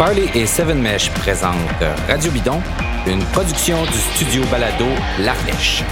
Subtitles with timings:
[0.00, 1.52] Parley et Seven Mesh présentent
[2.08, 2.62] Radio Bidon,
[3.06, 4.86] une production du studio Balado
[5.18, 5.84] La Flèche.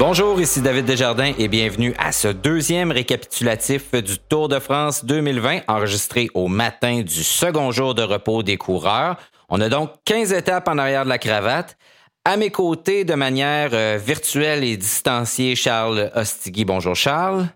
[0.00, 5.60] Bonjour, ici David Desjardins et bienvenue à ce deuxième récapitulatif du Tour de France 2020
[5.68, 9.16] enregistré au matin du second jour de repos des coureurs.
[9.48, 11.76] On a donc 15 étapes en arrière de la cravate
[12.24, 16.64] à mes côtés, de manière euh, virtuelle et distanciée, Charles Ostigui.
[16.64, 17.48] Bonjour, Charles.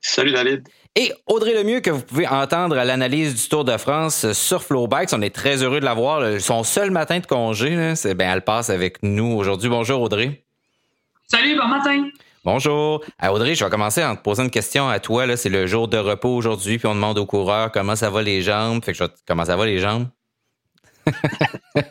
[0.00, 0.68] Salut, David.
[0.94, 5.10] Et Audrey Lemieux, que vous pouvez entendre à l'analyse du Tour de France sur Flowbikes.
[5.12, 6.40] On est très heureux de la voir.
[6.40, 9.70] Son seul matin de congé, c'est, ben, elle passe avec nous aujourd'hui.
[9.70, 10.44] Bonjour, Audrey.
[11.28, 12.08] Salut, bon matin.
[12.44, 13.02] Bonjour.
[13.18, 15.36] À Audrey, je vais commencer en te posant une question à toi.
[15.36, 18.42] C'est le jour de repos aujourd'hui, puis on demande aux coureurs comment ça va les
[18.42, 18.84] jambes.
[18.84, 20.08] Fait que je comment ça va les jambes?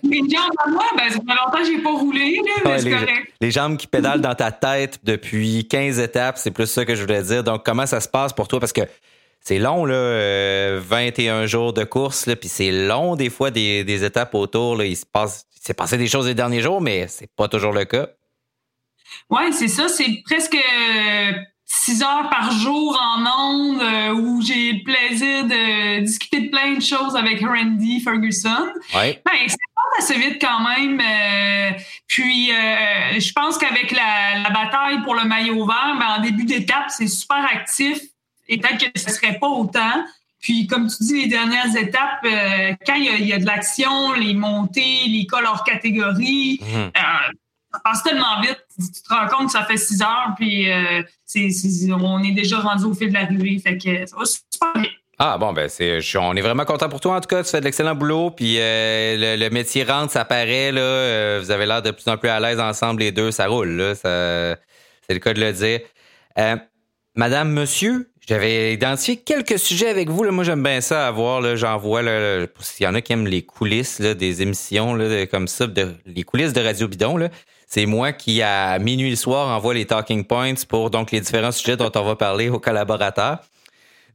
[0.03, 3.33] Les jambes à moi, ben, ça fait longtemps que j'ai pas roulé, mais c'est correct.
[3.41, 7.01] Les jambes qui pédalent dans ta tête depuis 15 étapes, c'est plus ça que je
[7.01, 7.43] voulais dire.
[7.43, 8.59] Donc, comment ça se passe pour toi?
[8.59, 8.81] Parce que
[9.41, 14.03] c'est long, là, 21 euh, jours de course, là, puis c'est long des fois des,
[14.03, 14.75] étapes autour.
[14.75, 17.47] Là, il se passe, il s'est passé des choses les derniers jours, mais c'est pas
[17.47, 18.07] toujours le cas.
[19.29, 19.89] Oui, c'est ça.
[19.89, 20.57] C'est presque
[21.73, 26.73] six heures par jour en ondes euh, où j'ai le plaisir de discuter de plein
[26.73, 28.67] de choses avec Randy Ferguson.
[28.94, 29.22] Ouais.
[29.25, 31.00] Ben, ça passe assez vite quand même.
[31.00, 31.72] Euh,
[32.08, 36.89] puis, euh, je pense qu'avec la, bataille pour le maillot vert, ben, en début d'étape,
[36.89, 38.00] c'est super actif
[38.50, 40.03] et peut-être que ce serait pas autant.
[40.41, 42.25] Puis, comme tu dis, les dernières étapes,
[42.85, 46.91] quand il y, a, de l'action, les montées, les cols hors catégorie, mhm
[47.73, 48.59] ça passe tellement vite.
[48.78, 51.01] Tu te rends compte que ça fait six heures, puis euh,
[52.01, 53.59] on est déjà rendu au fil de l'arrivée.
[53.59, 54.91] Fait que ça va super bien.
[55.19, 57.44] Ah bon, ben c'est, on est vraiment content pour toi en tout cas.
[57.44, 60.81] Tu fais de l'excellent boulot, puis euh, le, métier rentre, ça paraît là.
[60.81, 63.94] Euh, vous avez l'air de plus en plus à l'aise ensemble les deux, ça roule
[64.03, 65.79] c'est le cas de le dire.
[67.16, 70.24] Madame, Monsieur, j'avais identifié quelques sujets avec vous.
[70.24, 70.31] Là.
[70.31, 71.41] Moi, j'aime bien ça à voir.
[71.41, 72.01] Là, j'en vois.
[72.01, 75.68] Là, s'il y en a qui aiment les coulisses là, des émissions là, comme ça,
[76.06, 77.29] les coulisses de Radio Bidon.
[77.73, 81.53] C'est moi qui, à minuit le soir, envoie les talking points pour donc les différents
[81.53, 83.37] sujets dont on va parler aux collaborateurs.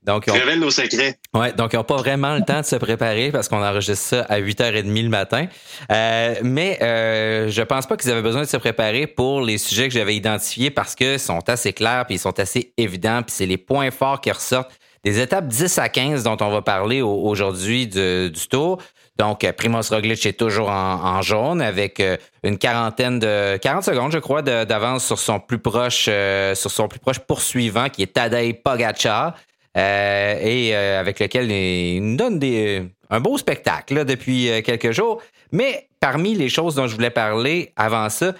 [0.02, 0.34] Donc, on...
[0.34, 1.18] Révèle nos secrets.
[1.32, 4.26] Ouais, donc ils n'ont pas vraiment le temps de se préparer parce qu'on enregistre ça
[4.28, 5.46] à 8h30 le matin.
[5.90, 9.88] Euh, mais euh, je pense pas qu'ils avaient besoin de se préparer pour les sujets
[9.88, 13.46] que j'avais identifiés parce que sont assez clairs puis ils sont assez évidents puis c'est
[13.46, 14.70] les points forts qui ressortent
[15.02, 18.82] des étapes 10 à 15 dont on va parler aujourd'hui du tour.
[19.18, 24.12] Donc, euh, Primoz Roglic est toujours en, jaune avec euh, une quarantaine de 40 secondes,
[24.12, 28.12] je crois, d'avance sur son plus proche euh, sur son plus proche poursuivant qui est
[28.12, 29.34] Tadej Pogacar
[29.78, 35.20] et avec lequel il nous donne des, un beau spectacle depuis quelques jours.
[35.52, 38.32] Mais parmi les choses dont je voulais parler avant ça,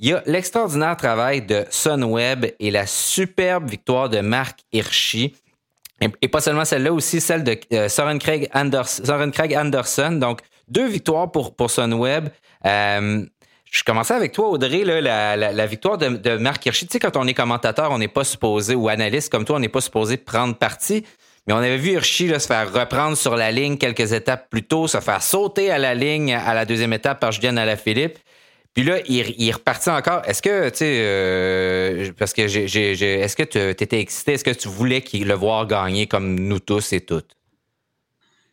[0.00, 5.34] il y a l'extraordinaire travail de Sunweb et la superbe victoire de Marc Hirschi.
[6.00, 10.12] Et, pas seulement celle-là, aussi celle de euh, Soren, Craig Anderson, Craig Anderson.
[10.12, 12.28] Donc, deux victoires pour, pour Sunweb.
[12.64, 13.24] Euh,
[13.70, 15.00] je commençais avec toi, Audrey, là,
[15.36, 16.86] la, la, victoire de, de Marc Hirschi.
[16.86, 19.60] Tu sais, quand on est commentateur, on n'est pas supposé, ou analyste comme toi, on
[19.60, 21.04] n'est pas supposé prendre parti.
[21.46, 24.86] Mais on avait vu Hirschi se faire reprendre sur la ligne quelques étapes plus tôt,
[24.86, 28.18] se faire sauter à la ligne à la deuxième étape par Julien Alaphilippe.
[28.74, 30.22] Puis là, il, il est reparti encore.
[30.24, 34.34] Est-ce que, tu sais, euh, parce que j'ai, est-ce que tu étais excité?
[34.34, 37.38] Est-ce que tu voulais qu'il le voir gagner comme nous tous et toutes?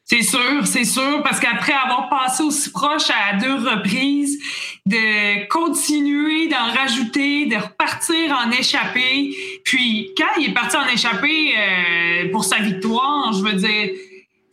[0.07, 4.39] C'est sûr, c'est sûr, parce qu'après avoir passé aussi proche à deux reprises,
[4.85, 11.55] de continuer d'en rajouter, de repartir en échappée, puis quand il est parti en échappée
[11.57, 13.89] euh, pour sa victoire, je veux dire,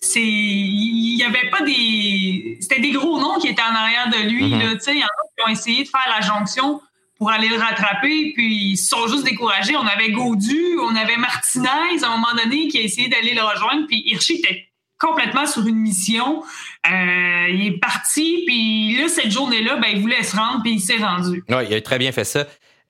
[0.03, 4.29] c'est il y avait pas des c'était des gros noms qui étaient en arrière de
[4.29, 4.59] lui mm-hmm.
[4.59, 4.93] là tu sais.
[4.95, 6.83] Il y en a qui ont essayé de faire la jonction
[7.19, 9.77] pour aller le rattraper puis ils se sont juste découragés.
[9.77, 13.43] On avait Gaudu on avait Martinez à un moment donné qui a essayé d'aller le
[13.43, 14.69] rejoindre puis Hirschi était
[14.99, 16.43] complètement sur une mission.
[16.91, 20.73] Euh, il est parti puis là cette journée là ben il voulait se rendre puis
[20.73, 21.45] il s'est rendu.
[21.49, 22.45] Oui il a très bien fait ça.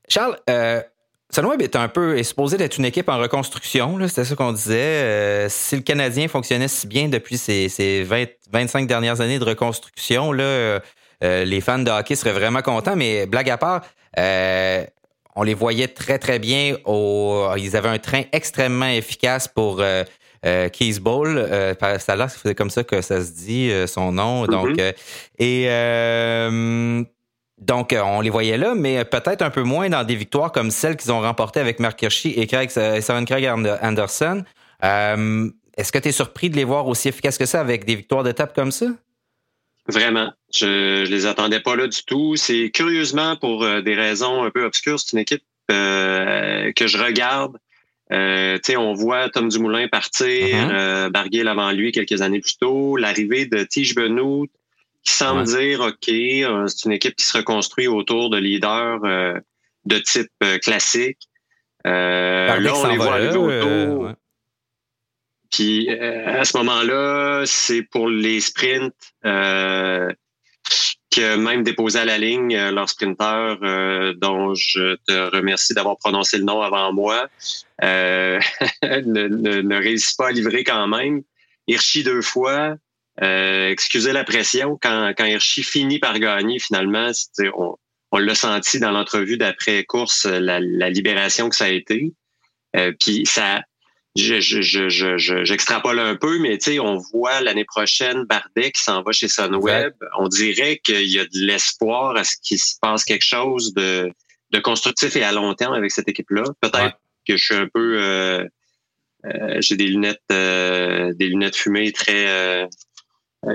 [0.09, 0.81] Charles euh
[1.35, 4.77] Sunweb est un peu est supposé d'être une équipe en reconstruction, c'était ça qu'on disait.
[4.77, 10.33] Euh, si le Canadien fonctionnait si bien depuis ces, 20, 25 dernières années de reconstruction,
[10.33, 10.81] là, euh,
[11.25, 12.97] euh, les fans de hockey seraient vraiment contents.
[12.97, 13.81] Mais blague à part,
[15.35, 16.77] on les voyait très très bien.
[16.85, 20.05] Au, ils avaient un train extrêmement efficace pour euh,
[20.69, 21.49] Keys Bowl.
[21.99, 24.45] ça là, c'est comme ça que ça se dit son nom.
[24.45, 24.95] Donc mm-hmm.
[25.39, 27.09] et
[27.67, 30.71] donc, euh, on les voyait là, mais peut-être un peu moins dans des victoires comme
[30.71, 33.47] celles qu'ils ont remportées avec Mark Hirschi et Craig, euh, Craig
[33.83, 34.45] Anderson.
[34.85, 37.95] Euh, est-ce que tu es surpris de les voir aussi efficaces que ça avec des
[37.95, 38.87] victoires d'étape comme ça?
[39.89, 40.33] Vraiment.
[40.53, 42.37] Je, je les attendais pas là du tout.
[42.37, 46.99] C'est curieusement pour euh, des raisons un peu obscures, c'est une équipe euh, que je
[46.99, 47.59] regarde.
[48.13, 53.47] Euh, on voit Tom Dumoulin partir, mm Barguil avant lui quelques années plus tôt, l'arrivée
[53.47, 54.47] de Tige Benoît
[55.05, 59.01] qui semble dire OK, c'est une équipe qui se reconstruit autour de leaders
[59.85, 60.31] de type
[60.63, 61.29] classique.
[61.85, 64.15] là, on les voit arriver autour.
[65.53, 68.95] Puis euh, à ce moment-là, c'est pour les sprints
[69.27, 70.11] euh,
[71.15, 73.57] que même déposé à la ligne euh, leur sprinter,
[74.17, 77.29] dont je te remercie d'avoir prononcé le nom avant moi,
[77.83, 78.41] ne,
[79.61, 81.23] ne, réussit pas à livrer quand même.
[81.69, 82.77] Hirschi deux fois.
[83.21, 87.11] Excusez la pression, quand, quand Hirschi finit par gagner, finalement,
[87.57, 87.77] on,
[88.11, 92.13] on l'a senti dans l'entrevue d'après-course, la, la, libération que ça a été.
[92.99, 93.63] puis ça
[94.17, 98.83] je, je, je, j'extrapole un peu, mais tu sais, on voit l'année prochaine Bardet qui
[98.83, 99.95] s'en va chez Sunweb.
[100.19, 104.13] On dirait qu'il y a de l'espoir à ce qu'il se passe quelque chose de,
[104.51, 106.45] de constructif et à long terme avec cette équipe-là.
[106.61, 108.45] Peut-être que je suis un peu euh,
[109.25, 112.69] euh, j'ai des lunettes euh, des lunettes fumées très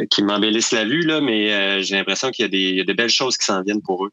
[0.10, 3.10] qui m'embellissent la vue, là, mais j'ai l'impression qu'il y a, des, y a belles
[3.10, 4.12] choses qui s'en viennent pour eux.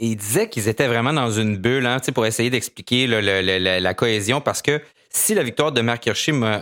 [0.00, 4.62] il disait qu'ils étaient vraiment dans une bulle hein, pour essayer d'expliquer la cohésion parce
[4.62, 4.80] que
[5.10, 6.60] si la victoire de Mark Hirschi m'a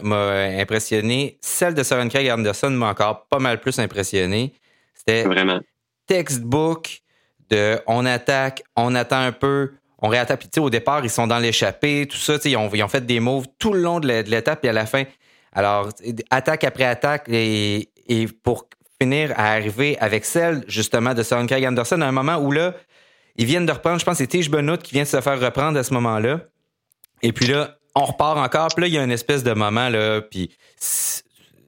[0.61, 4.52] impressionné, celle de Søren Craig Anderson m'a encore pas mal plus impressionné.
[4.94, 5.61] C'était vraiment
[6.06, 7.02] textbook
[7.50, 10.41] de on attaque, on attend un peu, on réattaque.
[10.41, 12.37] Puis, au départ, ils sont dans l'échappée, tout ça.
[12.44, 14.87] Ils ont, ils ont fait des moves tout le long de l'étape et à la
[14.87, 15.05] fin.
[15.52, 15.88] Alors,
[16.31, 17.88] attaque après attaque et,
[18.43, 18.69] pour
[19.01, 22.75] finir à arriver avec celle, justement, de Søren Craig Anderson à un moment où là,
[23.37, 25.41] ils viennent de reprendre, je pense que c'est Tige Benoît qui vient de se faire
[25.41, 26.41] reprendre à ce moment-là.
[27.23, 28.69] Et puis là, on repart encore.
[28.69, 30.51] Puis là, il y a une espèce de moment, là, puis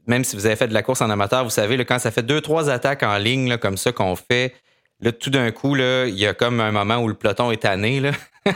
[0.06, 2.10] même si vous avez fait de la course en amateur, vous savez, là, quand ça
[2.10, 4.54] fait deux, trois attaques en ligne, là, comme ça qu'on fait,
[5.00, 7.62] là, tout d'un coup, là, il y a comme un moment où le peloton est
[7.62, 8.12] tanné, là.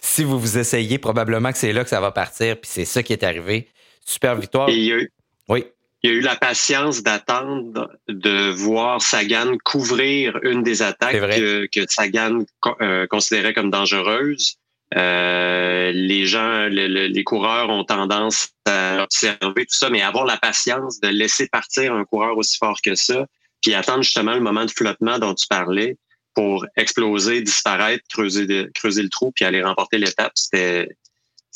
[0.00, 3.02] si vous vous essayez, probablement que c'est là que ça va partir, puis c'est ça
[3.02, 3.68] qui est arrivé.
[4.04, 4.70] Super victoire.
[4.70, 5.12] il y a eu,
[5.48, 5.66] oui.
[6.06, 11.66] Il y a eu la patience d'attendre de voir Sagan couvrir une des attaques que,
[11.66, 12.44] que, Sagan
[12.80, 14.54] euh, considérait comme dangereuse.
[14.96, 21.00] Euh, les gens, les coureurs ont tendance à observer tout ça, mais avoir la patience
[21.00, 23.26] de laisser partir un coureur aussi fort que ça,
[23.60, 25.96] puis attendre justement le moment de flottement dont tu parlais
[26.34, 30.88] pour exploser, disparaître, creuser, creuser le trou, puis aller remporter l'étape, c'était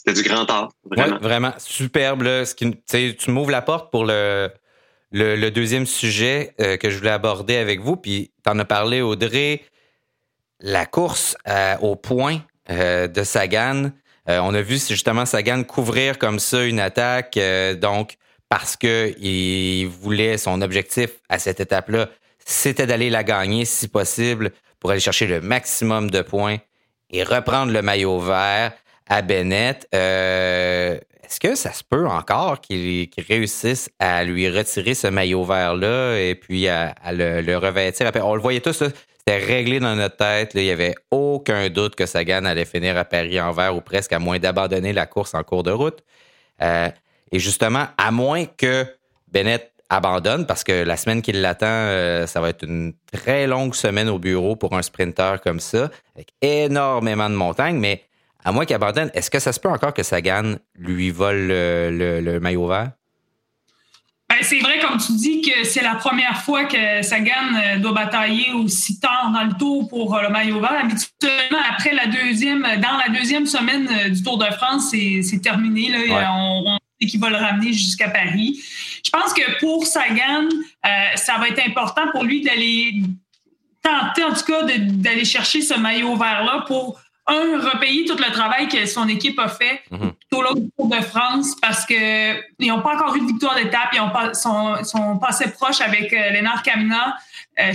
[0.03, 1.19] c'était du grand art, vraiment.
[1.19, 2.23] vraiment superbe.
[2.23, 2.47] Là.
[2.47, 2.75] Ce qui,
[3.15, 4.51] tu m'ouvres la porte pour le,
[5.13, 7.97] le, deuxième sujet euh, que je voulais aborder avec vous.
[7.97, 9.63] Puis tu en as parlé, Audrey.
[10.59, 13.91] La course euh, au point euh, de Sagan.
[14.27, 17.37] On a vu justement Sagan couvrir comme ça une attaque,
[17.81, 18.17] donc
[18.49, 22.09] parce que il voulait son objectif à cette étape-là,
[22.39, 26.59] c'était d'aller la gagner si possible pour aller chercher le maximum de points
[27.11, 28.73] et reprendre le maillot vert
[29.11, 29.87] à Bennett.
[31.31, 36.35] Est-ce que ça se peut encore qu'il réussisse à lui retirer ce maillot vert-là et
[36.35, 38.11] puis à, le, revêtir?
[38.25, 40.53] On le voyait tous, c'était réglé dans notre tête.
[40.55, 44.13] il n'y avait aucun doute que Sagan allait finir à Paris en vert ou presque,
[44.13, 46.03] à moins d'abandonner la course en cours de route.
[46.63, 46.89] Euh,
[47.31, 48.85] et justement, à moins que
[49.29, 53.77] Bennett abandonne, parce que la semaine qui l'attend, euh, ça va être une très longue
[53.77, 58.03] semaine au bureau pour un sprinter comme ça, avec énormément de montagnes, mais
[58.45, 62.39] à moins qu'il abandonne, est-ce que ça se peut encore que Sagan lui vole le
[62.39, 62.93] maillot vert?
[64.31, 67.93] Ben, c'est vrai, comme tu dis, que c'est la première fois que Sagan euh, doit
[67.93, 70.85] batailler aussi tard dans le tour pour euh, le maillot vert.
[70.85, 75.89] Habituellement, après la deuxième, dans la deuxième semaine euh, du Tour de France, c'est terminé.
[75.91, 76.33] Là.
[76.33, 78.63] On, sait qu'il va le ramener jusqu'à Paris.
[79.05, 80.49] Je pense que pour Sagan,
[81.17, 83.03] ça va être important pour lui d'aller
[83.83, 88.69] tenter, en tout cas, d'aller chercher ce maillot vert-là pour un, repayer tout le travail
[88.69, 90.13] que son équipe a fait mhm.
[90.31, 93.55] tout au long du Tour de France parce qu'ils n'ont pas encore eu de victoire
[93.55, 93.91] d'étape.
[93.93, 97.17] Ils ont pas, sont, sont passés proches avec euh, Lénard Camina,
[97.59, 97.73] euh,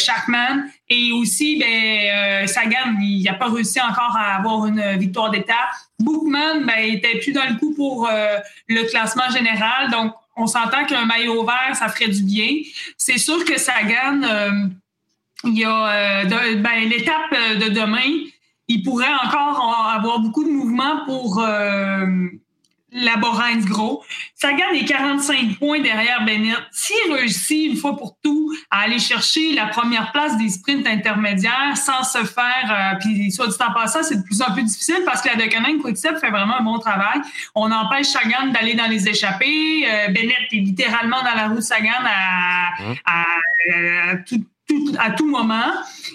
[0.89, 5.71] Et aussi, ben, euh, Sagan, il n'a pas réussi encore à avoir une victoire d'étape.
[5.99, 9.91] Bookman, ben, il était plus dans le coup pour euh, le classement général.
[9.91, 12.49] Donc, on s'entend qu'un maillot vert, ça ferait du bien.
[12.97, 14.21] C'est sûr que Sagan,
[15.45, 18.25] il y a ben, l'étape de demain
[18.67, 22.05] il pourrait encore avoir beaucoup de mouvements pour euh,
[22.95, 24.03] la Borens gros.
[24.35, 26.57] Sagan est 45 points derrière Bennett.
[26.71, 31.75] S'il réussit une fois pour tout à aller chercher la première place des sprints intermédiaires
[31.75, 35.01] sans se faire, euh, puis soit dit en passant, c'est de plus en plus difficile
[35.05, 37.19] parce que la Deceuninck Quickstep fait vraiment un bon travail.
[37.53, 39.85] On empêche Sagan d'aller dans les échappées.
[39.87, 42.93] Euh, Bennett est littéralement dans la roue de Sagan à, mmh.
[43.05, 44.43] à, à, à tout
[44.99, 45.71] à tout moment.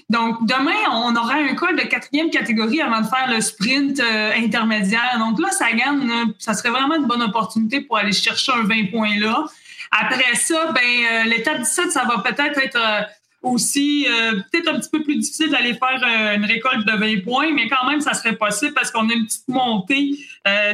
[0.09, 4.33] Donc, demain, on aura un col de quatrième catégorie avant de faire le sprint euh,
[4.37, 5.17] intermédiaire.
[5.19, 8.91] Donc là, ça gagne, ça serait vraiment une bonne opportunité pour aller chercher un 20
[8.91, 9.45] points là.
[9.93, 13.03] Après ça, ben euh, l'étape 17, ça va peut-être être, euh,
[13.43, 14.07] aussi
[14.53, 17.89] peut-être un petit peu plus difficile d'aller faire une récolte de 20 points, mais quand
[17.89, 20.19] même, ça serait possible parce qu'on a une petite montée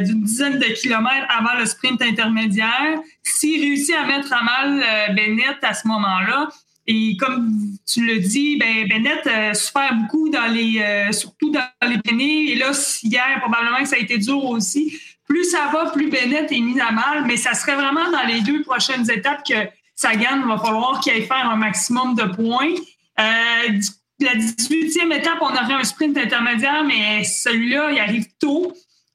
[0.00, 2.98] d'une dizaine de kilomètres avant le sprint intermédiaire.
[3.22, 6.48] S'il réussit à mettre à mal Bennett à ce moment-là,
[6.86, 7.52] et comme
[7.86, 12.52] tu le dis, ben, Bennett euh, souffert beaucoup dans les, euh, surtout dans les pénés.
[12.52, 12.70] Et là,
[13.02, 14.96] hier, probablement que ça a été dur aussi.
[15.26, 17.24] Plus ça va, plus Bennett est mis à mal.
[17.26, 19.54] Mais ça serait vraiment dans les deux prochaines étapes que
[19.96, 22.74] Sagan va falloir qu'il aille faire un maximum de points.
[23.18, 23.80] Euh,
[24.20, 28.72] la 18e étape, on aurait un sprint intermédiaire, mais celui-là, il arrive tôt.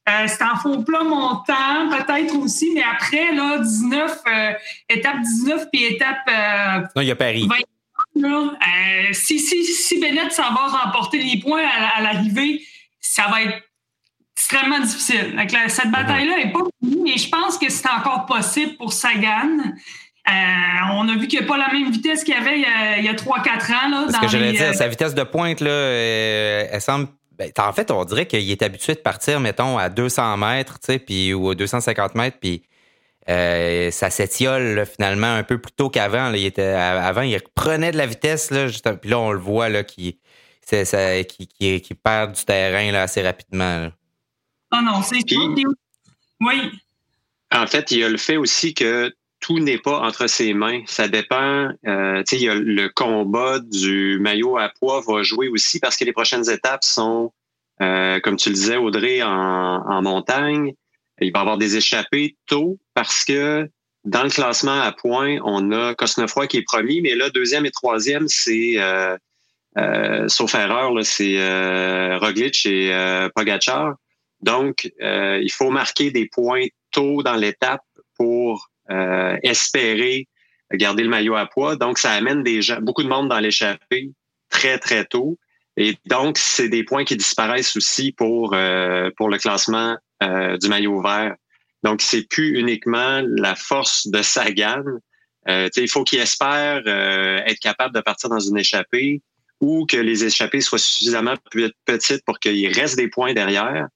[0.08, 4.52] Euh, c'est en faux plat montant, peut-être aussi, mais après, là, 19, euh,
[4.88, 6.28] étape 19 puis étape.
[6.28, 7.48] Euh, non, il y a Paris.
[8.16, 8.52] 20,
[9.12, 11.62] si, si, si Bennett s'en va remporter les points
[11.96, 12.62] à, l'arrivée,
[13.00, 13.62] ça va être
[14.36, 15.36] extrêmement difficile.
[15.36, 15.92] Donc, cette mhm.
[15.92, 19.56] bataille-là n'est pas finie, mais je pense que c'est encore possible pour Sagan.
[20.26, 23.08] on a vu qu'il n'y a pas la même vitesse qu'il y avait il y
[23.08, 23.26] a, 3-4
[23.72, 23.88] ans.
[23.88, 27.06] Là, Ce que j'allais dire, sa vitesse de pointe, là, elle semble
[27.38, 30.86] ben, en fait, on dirait qu'il est habitué de partir, mettons, à 200 mètres, tu
[30.86, 32.62] sais, puis, ou à 250 mètres, puis
[33.28, 36.32] euh, ça s'étiole finalement un peu plus tôt qu'avant.
[36.32, 38.66] Il était, avant, il prenait de la vitesse, là,
[39.00, 40.18] puis là, on le voit là, qui,
[40.66, 43.90] qui, perd du terrain là, assez rapidement.
[44.70, 45.22] Ah non, c'est
[46.40, 46.70] Oui.
[47.54, 50.82] En fait, il y a le fait aussi que tout n'est pas entre ses mains.
[50.86, 51.68] Ça dépend.
[51.86, 56.12] Euh, il y le combat du maillot à poids va jouer aussi parce que les
[56.12, 57.32] prochaines étapes sont,
[57.82, 60.72] euh, comme tu le disais, Audrey, en, montagne.
[61.20, 63.68] Il va y avoir des échappées tôt parce que
[64.04, 67.70] dans le classement à points, on a Cosnefroy qui est premier, mais là, deuxième et
[67.70, 69.16] troisième, c'est, euh,
[69.76, 73.94] euh sauf erreur, c'est Roglic et Pogacar.
[74.40, 77.82] Donc, il faut marquer des points tôt dans l'étape
[78.16, 80.28] pour euh, espérer
[80.72, 81.76] garder le maillot à poids.
[81.76, 84.10] Donc, ça amène des gens, beaucoup de monde dans l'échappée
[84.48, 85.38] très, très tôt.
[85.76, 90.68] Et donc, c'est des points qui disparaissent aussi pour, euh, pour le classement euh, du
[90.68, 91.34] maillot vert.
[91.82, 94.84] Donc, c'est plus uniquement la force de Sagan.
[95.46, 99.20] il faut qu'il espère être capable de partir dans une échappée
[99.60, 101.34] ou que les échappées soient suffisamment
[101.84, 103.88] petites pour qu'il reste des points derrière.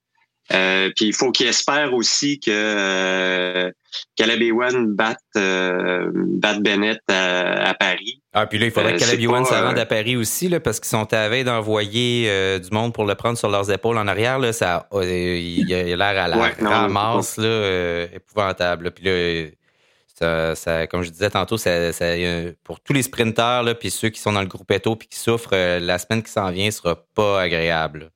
[0.53, 3.71] Euh, puis il faut qu'il espère aussi que euh,
[4.15, 6.11] Caleb Ewan batte, euh,
[6.61, 8.23] Bennett à, Paris.
[8.33, 10.79] Ah, puis là, il faudrait que Caleb Ewan se rende à Paris aussi, là, parce
[10.79, 14.39] qu'ils sont à veille d'envoyer du monde pour le prendre sur leurs épaules en arrière.
[14.39, 18.93] Là, ça, il, a l'air à la ramasse là, épouvantable.
[18.93, 21.71] Puis là, ça, comme je disais tantôt, ça,
[22.63, 25.19] pour tous les sprinteurs, là, puis ceux qui sont dans le groupe Eto puis qui
[25.19, 28.11] souffrent, la semaine qui s'en vient sera pas agréable.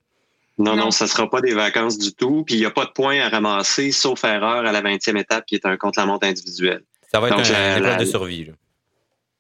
[0.61, 2.45] Non, non, ça ne sera pas des vacances du tout.
[2.45, 5.47] Puis il n'y a pas de points à ramasser, sauf erreur à la 20e étape,
[5.47, 6.83] qui est un contre-la-montre individuel.
[7.11, 8.53] Ça va être un, la, de survie.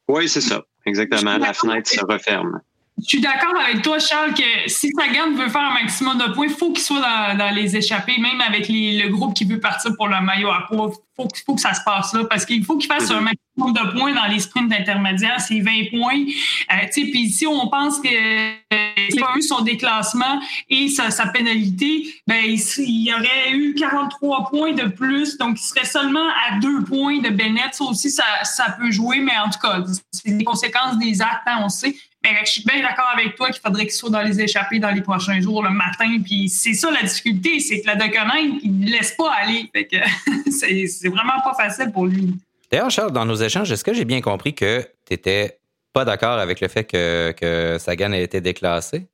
[0.09, 0.65] Oui, c'est ça.
[0.87, 1.37] Exactement.
[1.37, 2.61] La fenêtre se referme.
[3.03, 6.47] Je suis d'accord avec toi, Charles, que si Sagan veut faire un maximum de points,
[6.47, 7.01] il faut qu'il soit
[7.35, 10.91] dans, les échappées, même avec le groupe qui veut partir pour le maillot à poids.
[11.19, 13.99] Il faut, que ça se passe là, parce qu'il faut qu'il fasse un maximum de
[13.99, 16.25] points dans les sprints intermédiaires, c'est 20 points.
[16.73, 20.41] Euh, puis si on pense que s'il a eu son déclassement
[20.71, 25.85] et sa, pénalité, ben, il, y aurait eu 43 points de plus, donc il serait
[25.85, 27.75] seulement à deux points de Bennett.
[27.75, 31.47] Ça aussi, ça, ça peut jouer, mais en tout cas, c'est des conséquences des actes,
[31.47, 31.95] hein, on sait.
[32.23, 34.91] Mais je suis bien d'accord avec toi qu'il faudrait qu'il soit dans les échappées dans
[34.91, 36.19] les prochains jours, le matin.
[36.23, 39.71] Puis c'est ça la difficulté, c'est que la Deconine, il ne laisse pas aller.
[39.73, 39.97] Fait que
[40.51, 42.35] c'est vraiment pas facile pour lui.
[42.71, 45.59] D'ailleurs, Charles, dans nos échanges, est-ce que j'ai bien compris que tu n'étais
[45.93, 49.09] pas d'accord avec le fait que, que Sagan ait été déclassé?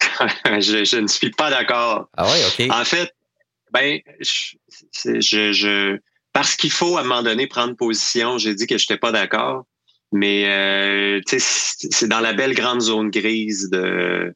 [0.44, 2.08] je, ne suis pas d'accord.
[2.16, 2.70] Ah oui, OK.
[2.74, 3.14] En fait,
[3.70, 5.98] ben, je, je
[6.32, 9.12] parce qu'il faut à un moment donné prendre position, j'ai dit que je n'étais pas
[9.12, 9.64] d'accord.
[10.12, 14.32] Mais euh, c'est dans la belle grande zone grise de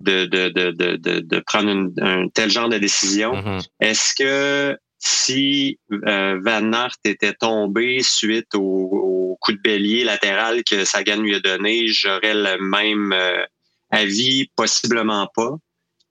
[0.00, 3.34] de, de, de, de, prendre un tel genre de décision.
[3.34, 3.66] Mm-hmm.
[3.80, 10.84] Est-ce que si euh, Van Aert était tombé suite au, coup de bélier latéral que
[10.84, 13.44] Sagan lui a donné, j'aurais le même euh,
[13.90, 14.50] avis?
[14.54, 15.56] Possiblement pas.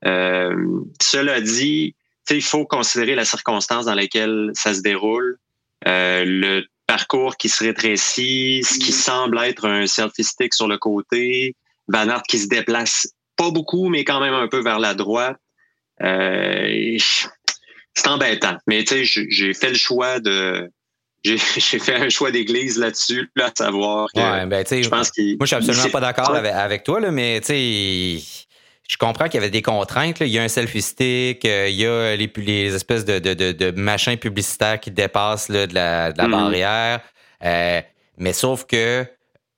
[0.06, 0.56] Euh,
[1.00, 1.96] cela dit,
[2.32, 5.38] il faut considérer la circonstance dans laquelle ça se déroule.
[5.86, 11.56] le parcours qui se rétrécit, ce qui semble être un selfie stick sur le côté,
[11.88, 15.38] Van Aert qui se déplace pas beaucoup, mais quand même un peu vers la droite.
[16.02, 16.98] Euh,
[17.94, 18.58] c'est embêtant.
[18.66, 20.72] Mais tu sais, j'ai fait le choix de
[21.24, 25.36] j'ai fait un choix d'église là-dessus, là, à savoir que ouais, ben, je pense Moi,
[25.42, 28.48] je suis absolument pas d'accord avec, avec, toi, là, mais tu sais,
[28.90, 30.20] je comprends qu'il y avait des contraintes.
[30.20, 30.26] Là.
[30.26, 33.36] Il y a un selfie stick, euh, il y a les, les espèces de, de,
[33.36, 36.32] de, de, machins publicitaires qui dépassent là, de la, de la mm-hmm.
[36.32, 37.02] barrière.
[37.46, 37.82] Euh,
[38.18, 39.06] mais sauf que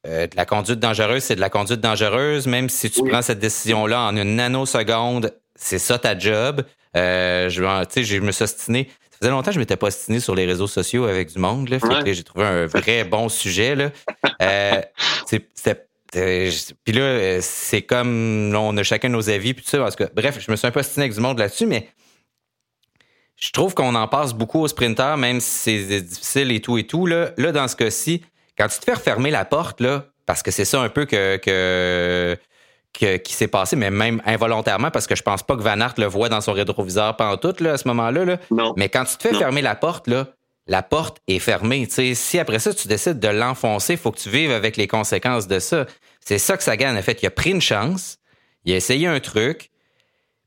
[0.05, 2.45] euh, de la conduite dangereuse, c'est de la conduite dangereuse.
[2.45, 6.63] Même si tu prends cette décision-là en une nanoseconde, c'est ça ta job.
[6.97, 7.63] Euh, je,
[8.03, 8.89] je me suis ostiné.
[9.11, 11.69] Ça faisait longtemps que je m'étais pas ostiné sur les réseaux sociaux avec du monde.
[11.69, 13.75] Là, J'ai trouvé un vrai bon sujet.
[13.75, 13.91] Là.
[16.15, 16.51] Euh,
[16.83, 19.79] puis là, c'est comme on a chacun nos avis, puis tout ça.
[19.79, 21.87] Parce que, bref, je me suis un peu ostiné avec du monde là-dessus, mais
[23.37, 26.85] je trouve qu'on en passe beaucoup aux sprinteurs, même si c'est difficile et tout et
[26.85, 27.05] tout.
[27.05, 28.23] Là, là dans ce cas-ci,
[28.57, 31.37] quand tu te fais refermer la porte, là, parce que c'est ça un peu que,
[31.37, 32.37] que,
[33.17, 36.05] qui s'est passé, mais même involontairement, parce que je pense pas que Van Aert le
[36.05, 38.25] voit dans son rétroviseur pendant tout là, à ce moment-là.
[38.25, 38.37] Là.
[38.75, 40.27] Mais quand tu te fais fermer la porte, là,
[40.71, 41.85] la porte est fermée.
[41.89, 45.47] si après ça, tu décides de l'enfoncer, il faut que tu vives avec les conséquences
[45.47, 45.85] de ça.
[46.21, 47.21] C'est ça que Sagan a fait.
[47.21, 48.19] Il a pris une chance,
[48.63, 49.69] il a essayé un truc,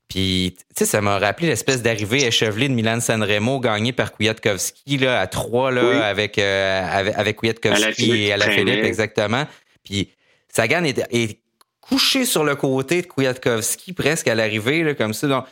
[0.07, 4.97] puis, tu sais, ça m'a rappelé l'espèce d'arrivée échevelée de Milan Sanremo gagnée par Kwiatkowski
[4.97, 9.45] là, à trois là, avec, euh, avec, avec Kwiatkowski et à la Philippe, exactement.
[9.83, 10.09] Puis,
[10.51, 11.39] Sagan est, est,
[11.81, 15.27] couché sur le côté de Kwiatkowski presque à l'arrivée, comme ça.
[15.27, 15.45] Donc,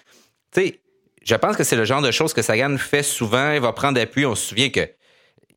[0.52, 0.80] tu sais,
[1.24, 3.52] je pense que c'est le genre de choses que Sagan fait souvent.
[3.52, 4.26] Il va prendre appui.
[4.26, 4.88] On se souvient que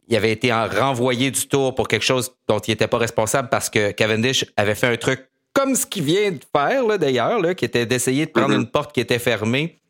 [0.08, 3.68] il avait été renvoyé du tour pour quelque chose dont il n'était pas responsable parce
[3.68, 7.86] que Cavendish avait fait un truc comme ce qu'il vient de faire, d'ailleurs, qui était
[7.86, 8.60] d'essayer de prendre mm-hmm.
[8.60, 9.80] une porte qui était fermée.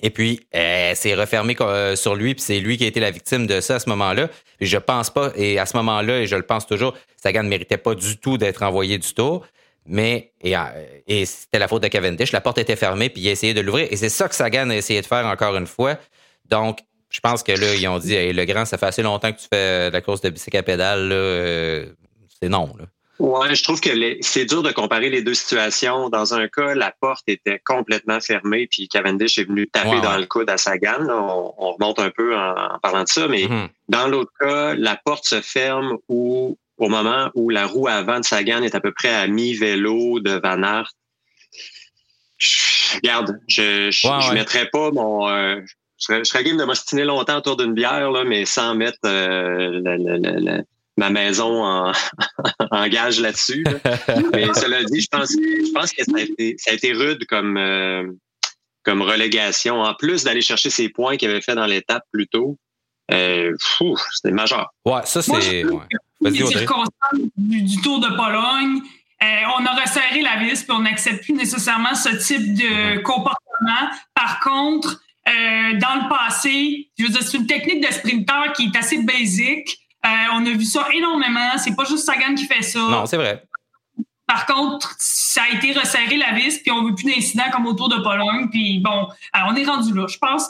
[0.00, 3.10] Et puis, euh, c'est refermé euh, sur lui, puis c'est lui qui a été la
[3.10, 4.28] victime de ça à ce moment-là.
[4.60, 7.78] Je pense pas, et à ce moment-là, et je le pense toujours, Sagan ne méritait
[7.78, 9.46] pas du tout d'être envoyé du tour.
[9.88, 10.60] Mais, et, euh,
[11.06, 12.32] et c'était la faute de Cavendish.
[12.32, 13.88] La porte était fermée, puis il a essayé de l'ouvrir.
[13.90, 15.96] Et c'est ça que Sagan a essayé de faire encore une fois.
[16.48, 19.38] Donc, je pense que là, ils ont dit, le grand, ça fait assez longtemps que
[19.38, 21.94] tu fais la course de bicycle à pédale,
[22.40, 22.74] c'est non.
[22.78, 22.86] Là.
[23.18, 26.10] Ouais, je trouve que c'est dur de comparer les deux situations.
[26.10, 30.26] Dans un cas, la porte était complètement fermée, puis Cavendish est venu taper dans le
[30.26, 31.06] coude à Sagan.
[31.08, 33.68] On, remonte un peu en, parlant de ça, mais mm-hmm.
[33.88, 35.96] dans l'autre cas, la porte se ferme
[36.78, 40.40] au moment où la roue avant de Sagan est à peu près à mi-vélo de
[40.42, 40.92] Van Aert.
[42.94, 45.28] regarde, je je, mettrais pas mon...
[45.28, 45.60] Euh,
[45.98, 50.62] je serais, game de m'ostiner longtemps autour d'une bière, là, mais sans mettre euh,
[50.96, 51.92] ma maison en,
[52.88, 53.64] gage là-dessus.
[54.32, 57.24] Mais cela dit, je pense, je pense que ça a été, ça a été rude
[57.26, 58.04] comme, euh,
[58.82, 59.80] comme relégation.
[59.80, 62.58] En plus d'aller chercher ses points qu'il avait fait dans l'étape plus tôt,
[63.10, 63.54] euh,
[64.14, 64.72] c'était majeur.
[64.84, 65.64] Ouais, ça c'est.
[66.20, 66.90] Les circonstances
[67.36, 68.80] du, Tour de Pologne,
[69.22, 69.26] euh,
[69.58, 73.90] on a resserré la vis puis on n'accepte plus nécessairement ce type de comportement.
[74.14, 78.66] Par contre, euh, dans le passé, je veux dire, c'est une technique de sprinter qui
[78.66, 79.78] est assez basique.
[80.04, 81.58] Euh, on a vu ça énormément.
[81.58, 82.78] C'est pas juste Sagan qui fait ça.
[82.78, 83.44] Non, c'est vrai.
[84.26, 87.88] Par contre, ça a été resserré la vis, puis on veut plus d'incidents comme autour
[87.88, 88.48] de Pologne.
[88.50, 90.06] Puis bon, on est rendu là.
[90.08, 90.48] Je pense,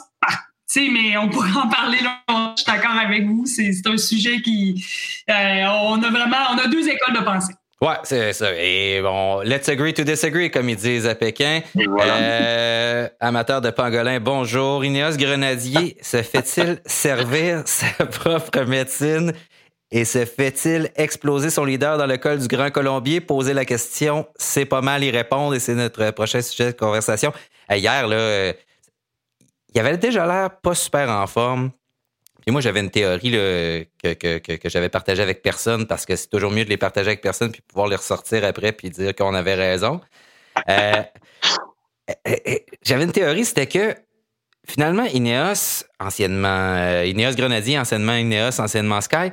[0.67, 2.21] sais, mais on pourrait en parler là.
[2.57, 3.45] Je suis d'accord avec vous.
[3.45, 4.85] C'est un sujet qui,
[5.29, 7.53] euh, on a vraiment, on a deux écoles de pensée.
[7.79, 8.49] Ouais, c'est ça.
[8.55, 11.61] Et bon, let's agree to disagree, comme ils disent à Pékin.
[11.77, 14.83] Euh, amateur de pangolin, bonjour.
[14.83, 19.31] Ineos Grenadier, se fait-il servir sa propre médecine?
[19.91, 23.21] Et se fait-il exploser son leader dans le col du Grand Colombier?
[23.21, 27.31] Poser la question, c'est pas mal y répondre et c'est notre prochain sujet de conversation.
[27.69, 28.53] Hier, là, euh,
[29.73, 31.71] il avait déjà l'air pas super en forme.
[32.45, 36.29] Et moi, j'avais une théorie que, que, que, j'avais partagée avec personne parce que c'est
[36.29, 39.33] toujours mieux de les partager avec personne puis pouvoir les ressortir après puis dire qu'on
[39.33, 39.99] avait raison.
[40.69, 41.03] Euh,
[42.09, 43.95] euh, euh, j'avais une théorie, c'était que
[44.65, 49.31] finalement, Ineos, anciennement Ineos Grenadier, anciennement Ineos, anciennement Sky,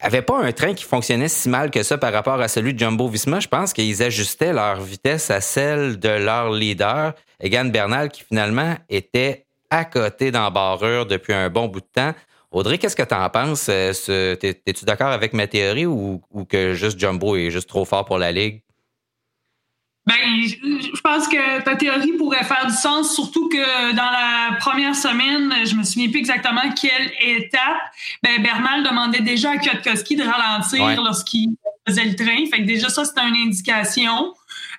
[0.00, 2.78] avait pas un train qui fonctionnait si mal que ça par rapport à celui de
[2.78, 3.40] Jumbo Visma.
[3.40, 8.74] Je pense qu'ils ajustaient leur vitesse à celle de leur leader, Egan Bernal, qui finalement
[8.88, 12.14] était à côté d'embarrure depuis un bon bout de temps.
[12.52, 13.66] Audrey, qu'est-ce que tu en penses?
[13.68, 18.18] Euh, es-tu d'accord avec ma théorie ou, que juste Jumbo est juste trop fort pour
[18.18, 18.62] la Ligue?
[20.06, 24.94] Ben, je pense que ta théorie pourrait faire du sens, surtout que dans la première
[24.94, 27.80] semaine, je me souviens plus exactement quelle étape,
[28.22, 31.50] ben Bernal demandait déjà à Kwiatkowski de ralentir lorsqu'il
[31.88, 32.44] faisait le train.
[32.50, 34.34] Fait que déjà, ça, c'était une indication.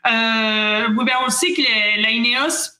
[0.05, 2.74] Euh, ben, on sait que la Ineos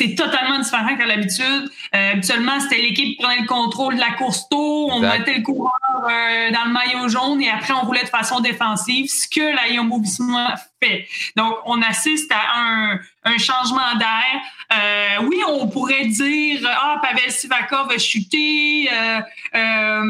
[0.00, 1.70] c'est totalement différent qu'à l'habitude.
[1.94, 5.42] Euh, habituellement, c'était l'équipe qui prenait le contrôle de la course tôt, on mettait le
[5.42, 9.54] coureur euh, dans le maillot jaune et après on roulait de façon défensive, ce que
[9.54, 10.00] la Yombo
[10.82, 11.06] fait.
[11.36, 14.40] Donc, on assiste à un, un changement d'air.
[14.72, 19.20] Euh, oui, on pourrait dire ah Pavel Sivakov a chuté, euh,
[19.54, 20.02] euh,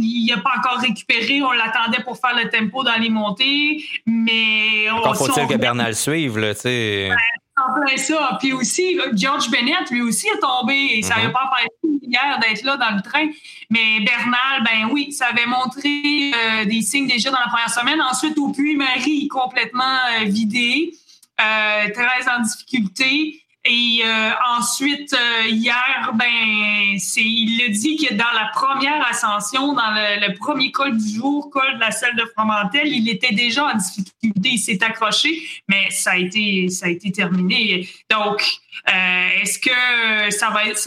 [0.00, 4.90] il n'a pas encore récupéré, on l'attendait pour faire le tempo dans les montées, mais
[4.90, 7.10] encore faut-il que Bernal suive là, tu sais.
[7.58, 8.36] En plein ça.
[8.38, 11.32] Puis aussi, George Bennett, lui aussi, est tombé et ça n'avait mm-hmm.
[11.32, 11.70] pas empêché
[12.02, 13.28] hier d'être là dans le train.
[13.70, 16.32] Mais Bernal, ben oui, ça avait montré
[16.66, 18.00] des signes déjà dans la première semaine.
[18.02, 20.92] Ensuite, au Puy-Marie, complètement vidé,
[21.38, 23.42] très en difficulté.
[23.68, 29.72] Et euh, ensuite, euh, hier, ben, c'est, il a dit que dans la première ascension,
[29.72, 33.66] dans le, premier col du jour, col de la selle de Fromentel, il était déjà
[33.66, 37.88] en difficulté, il s'est accroché, mais ça a été, ça a été terminé.
[38.08, 38.40] Donc,
[38.88, 40.80] euh, est-ce que ça va être,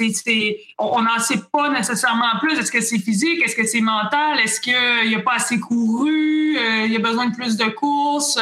[0.77, 2.57] on n'en sait pas nécessairement plus.
[2.57, 3.43] Est-ce que c'est physique?
[3.43, 4.39] Est-ce que c'est mental?
[4.43, 6.57] Est-ce qu'il n'a pas assez couru?
[6.85, 8.39] il a besoin de plus de courses?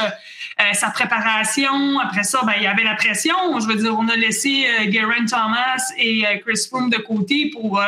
[0.60, 1.99] Euh, sa préparation?
[1.99, 3.36] Après ça, ben, il y avait la pression.
[3.60, 7.51] Je veux dire, on a laissé euh, Geraint Thomas et euh, Chris Froome de côté
[7.53, 7.79] pour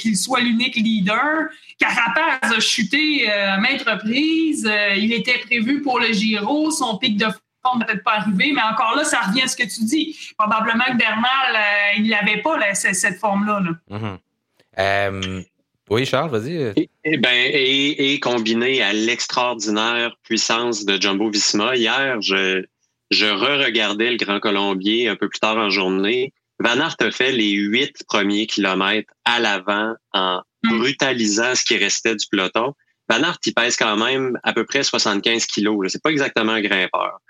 [0.00, 1.46] qu'il soit l'unique leader.
[1.78, 4.68] Carapaz a chuté à maintes reprises.
[4.96, 6.72] il était prévu pour le Giro.
[6.72, 7.26] Son pic de
[7.62, 10.16] forme peut-être pas arrivé, mais encore là, ça revient à ce que tu dis.
[10.38, 13.62] Probablement que Bernal, il n'avait pas cette forme-là.
[13.90, 15.44] Mm-hmm.
[15.90, 16.74] Oui, Charles, vas-y.
[17.04, 22.64] Et, ben, et, combiné à l'extraordinaire puissance de Jumbo Visma, hier, je,
[23.10, 26.32] je re-regardais le Grand Colombier un peu plus tard en journée.
[26.60, 30.78] Van Aert a fait les huit premiers kilomètres à l'avant en hmm.
[30.78, 32.74] brutalisant ce qui restait du peloton.
[33.08, 35.90] Van Aert, il pèse quand même à peu près 75 kilos.
[35.90, 37.20] C'est pas exactement un grimpeur.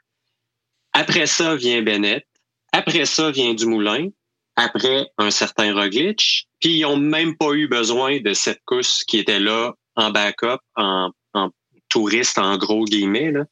[0.92, 2.24] Après ça vient Bennett.
[2.72, 4.08] Après ça vient Dumoulin
[4.56, 6.48] après un certain Roglic.
[6.60, 10.58] Puis ils n'ont même pas eu besoin de cette course qui était là en backup,
[10.76, 11.50] en, en
[11.88, 13.30] touriste en gros guillemets.
[13.30, 13.44] Là.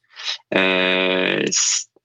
[0.55, 1.45] Euh,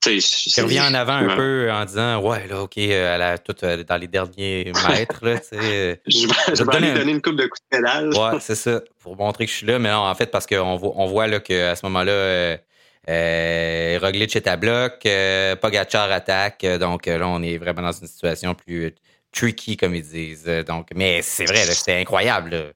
[0.06, 3.84] il revient en avant un peu en disant Ouais, là, OK, elle a tout euh,
[3.84, 5.24] dans les derniers mètres.
[5.24, 8.08] Là, je vais, je vais aller donner une coupe de coups de pédale.
[8.08, 9.78] Ouais, c'est ça, pour montrer que je suis là.
[9.78, 12.58] Mais non, en fait, parce qu'on voit, on voit là, qu'à ce moment-là,
[13.08, 17.92] euh, euh, Roglic est à bloc, euh, attaque, euh, donc là, on est vraiment dans
[17.92, 18.94] une situation plus
[19.32, 20.44] tricky, comme ils disent.
[20.66, 22.74] Donc, mais c'est vrai, c'est incroyable.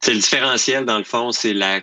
[0.00, 1.80] C'est le différentiel, dans le fond, c'est la,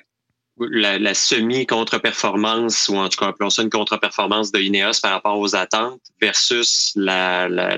[0.60, 5.56] la, semi-contre-performance, ou en tout cas, appelons ça une contre-performance de Ineos par rapport aux
[5.56, 7.78] attentes, versus la, la,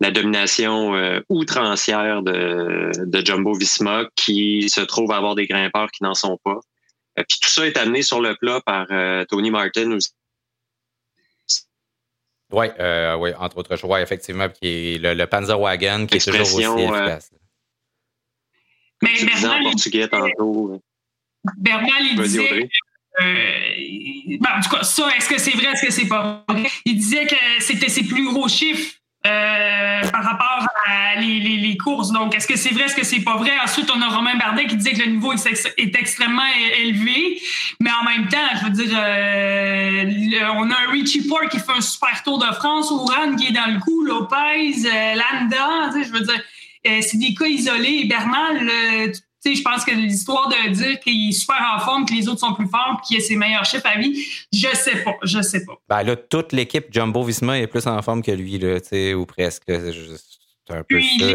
[0.00, 0.92] la domination
[1.30, 6.60] outrancière de, de Jumbo Visma, qui se trouve avoir des grimpeurs qui n'en sont pas.
[7.20, 10.10] Euh, puis tout ça est amené sur le plat par euh, Tony Martin aussi.
[12.52, 13.90] Oui, euh, ouais, entre autres choses.
[13.90, 17.30] Ouais, effectivement, qui est le, le Panzerwagen qui est toujours aussi efficace.
[19.02, 20.82] Mais Bernal, en portugais tantôt.
[21.56, 22.68] Bernal, il disait...
[23.18, 26.68] Ben, en tout cas, ça, est-ce que c'est vrai, est-ce que c'est pas vrai?
[26.84, 31.76] Il disait que c'était ses plus gros chiffres euh, par rapport à les, les, les
[31.76, 32.10] courses.
[32.10, 33.52] Donc, est-ce que c'est vrai, est-ce que c'est pas vrai?
[33.62, 36.42] Ensuite, on a Romain Bardet qui disait que le niveau est, extrêmement
[36.78, 37.38] élevé,
[37.80, 41.72] mais en même temps, je veux dire, euh, on a un Richie Porte qui fait
[41.76, 46.02] un super tour de France, Ouran qui est dans le coup, Lopez, euh, Landa, tu
[46.02, 46.42] sais, je veux dire,
[46.86, 48.04] euh, c'est des cas isolés.
[48.04, 52.28] Bernal, sais, je pense que l'histoire de dire qu'il est super en forme, que les
[52.28, 55.40] autres sont plus forts, qu'il a ses meilleurs chiffres à vie, je sais pas, je
[55.40, 55.74] sais pas.
[55.88, 58.78] Ben là, toute l'équipe Jumbo Visma est plus en forme que lui, là,
[59.16, 59.64] ou presque.
[59.66, 61.34] C'est un peu ça.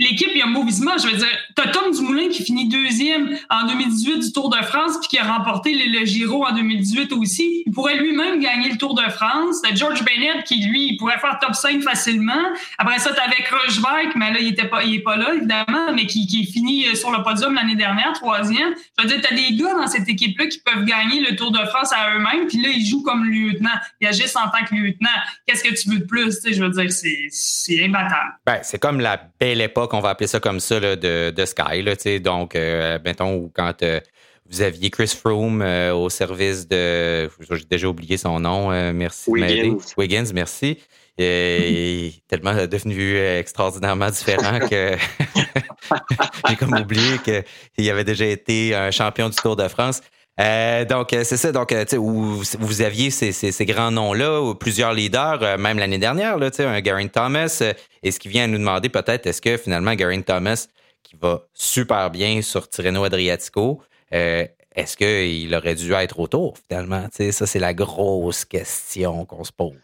[0.00, 4.32] L'équipe Yumbo Visma, je veux dire, t'as Tom Dumoulin qui finit deuxième en 2018 du
[4.32, 7.64] Tour de France puis qui a remporté le, Giro en 2018 aussi.
[7.66, 9.60] Il pourrait lui-même gagner le Tour de France.
[9.60, 12.32] T'as George Bennett qui, lui, il pourrait faire top 5 facilement.
[12.78, 16.06] Après ça, t'avais Rocheberg, mais là, il était pas, il est pas là, évidemment, mais
[16.06, 18.74] qui, qui euh, sur le podium l'année dernière, troisième.
[18.98, 21.64] Je veux dire, t'as des gars dans cette équipe-là qui peuvent gagner le Tour de
[21.66, 23.74] France à eux-mêmes, puis là, ils jouent comme lieutenant.
[24.00, 25.08] Ils agissent en tant que lieutenant.
[25.46, 26.38] Qu'est-ce que tu veux de plus?
[26.48, 26.90] Je veux dire,
[27.30, 28.38] c'est imbattable.
[28.46, 31.82] Ben, c'est comme la belle époque qu'on va appeler ça comme ça, de, de Sky.
[31.82, 34.00] Là, donc, euh, mettons, quand euh,
[34.48, 37.28] vous aviez Chris Froome euh, au service de.
[37.50, 39.30] J'ai déjà oublié son nom, merci.
[39.30, 39.78] Wiggins.
[39.96, 40.78] Wiggins, merci.
[41.18, 44.96] il est tellement devenu extraordinairement différent que
[46.48, 47.18] j'ai comme oublié
[47.74, 50.00] qu'il avait déjà été un champion du Tour de France.
[50.38, 51.52] Donc, c'est ça.
[51.52, 56.50] Donc, où vous aviez ces, ces, grands noms-là, ou plusieurs leaders, même l'année dernière, là,
[56.58, 57.62] un Garen Thomas,
[58.02, 60.68] et ce qui vient à nous demander peut-être, est-ce que finalement Garen Thomas,
[61.02, 67.08] qui va super bien sur Tirreno Adriatico, euh, est-ce qu'il aurait dû être autour finalement?
[67.10, 69.74] ça, c'est la grosse question qu'on se pose.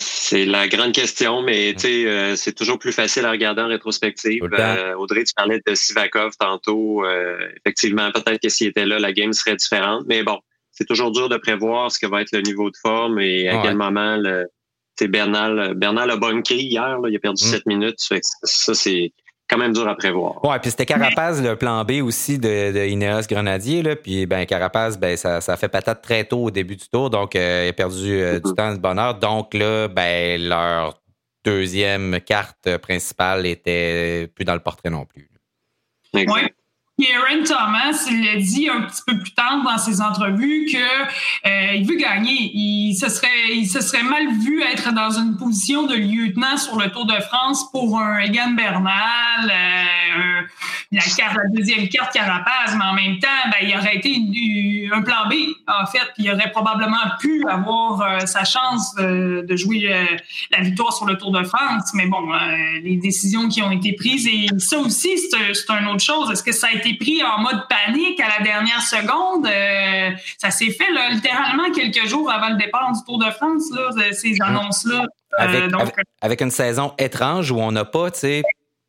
[0.00, 4.44] C'est la grande question, mais euh, c'est toujours plus facile à regarder en rétrospective.
[4.52, 7.04] Euh, Audrey, tu parlais de Sivakov tantôt.
[7.04, 10.04] Euh, effectivement, peut-être que s'il était là, la game serait différente.
[10.06, 10.38] Mais bon,
[10.70, 13.60] c'est toujours dur de prévoir ce que va être le niveau de forme et à
[13.62, 14.46] quel moment le.
[15.00, 17.48] Bernal, Bernal a bunké hier, là, il a perdu mm.
[17.48, 18.00] 7 minutes.
[18.42, 19.12] Ça, c'est
[19.48, 20.44] quand même dur à prévoir.
[20.44, 24.44] Ouais, puis c'était Carapaz le plan B aussi de, de Ineos Grenadier là, puis ben
[24.44, 27.68] Carapaz ben ça, ça fait patate très tôt au début du tour donc euh, il
[27.68, 28.54] a perdu euh, du mm-hmm.
[28.54, 31.00] temps de bonheur donc là ben leur
[31.44, 35.30] deuxième carte principale était plus dans le portrait non plus.
[36.14, 36.26] Oui.
[37.06, 41.74] Aaron Thomas, il a dit un petit peu plus tard dans ses entrevues que euh,
[41.74, 42.50] il veut gagner.
[42.52, 47.14] Il se serait, mal vu être dans une position de lieutenant sur le Tour de
[47.20, 50.42] France pour un Egan Bernal, euh,
[50.90, 55.28] la, la deuxième carte Carapaz, mais en même temps, ben, il aurait été un plan
[55.28, 55.34] B
[55.68, 56.08] en fait.
[56.18, 59.88] Il aurait probablement pu avoir euh, sa chance de, jouer
[60.50, 61.90] la victoire sur le Tour de France.
[61.94, 62.32] Mais bon,
[62.82, 66.30] les décisions qui ont été prises et ça aussi, c'est une autre chose.
[66.30, 69.46] Est-ce que ça a été pris en mode panique à la dernière seconde.
[69.46, 73.64] Euh, ça s'est fait littéralement quelques jours avant le départ du Tour de France,
[74.12, 75.04] ces annonces-là.
[75.40, 75.68] Euh,
[76.20, 78.08] avec, une saison étrange où on n'a pas,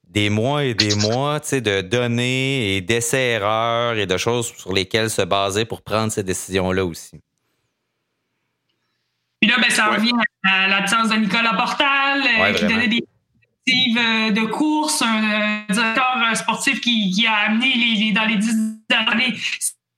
[0.10, 5.22] des mois et des mois, de données et d'essais-erreurs et de choses sur lesquelles se
[5.22, 7.22] baser pour prendre ces décisions-là aussi.
[9.40, 10.12] Puis là, ben, ça revient
[10.44, 13.09] à l'absence de Nicolas Portal, euh, qui donnait des euh,
[13.72, 18.56] de course, un directeur euh, sportif qui, a amené les, dans les dix
[18.90, 19.36] années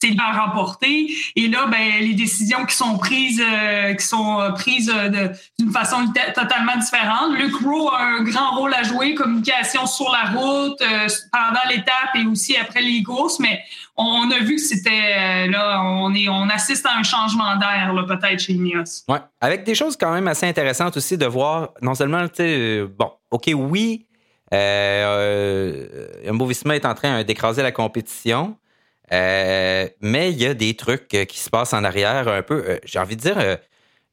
[0.03, 1.13] c'est à remporter.
[1.36, 4.91] Et là, ben, les décisions qui sont prises, euh, qui sont prises
[5.60, 7.38] d'une façon totalement différente.
[7.38, 10.81] Luc Rowe a un grand rôle à jouer, communication sur la route,
[11.31, 13.39] pendant l'étape et aussi après les courses.
[13.39, 13.62] Mais
[13.95, 18.39] on, a vu que c'était là, on est, on assiste à un changement d'air peut-être
[18.39, 19.03] chez Ineos.
[19.07, 21.75] Ouais, avec des choses quand même assez intéressantes aussi de voir.
[21.84, 24.08] Non seulement, tu bon, OK, oui,
[24.54, 25.88] euh,
[26.26, 28.58] euh Visma est en train d'écraser la compétition,
[29.13, 32.80] euh, mais il y a des trucs euh, qui se passent en arrière un peu.
[32.84, 33.58] J'ai envie de dire,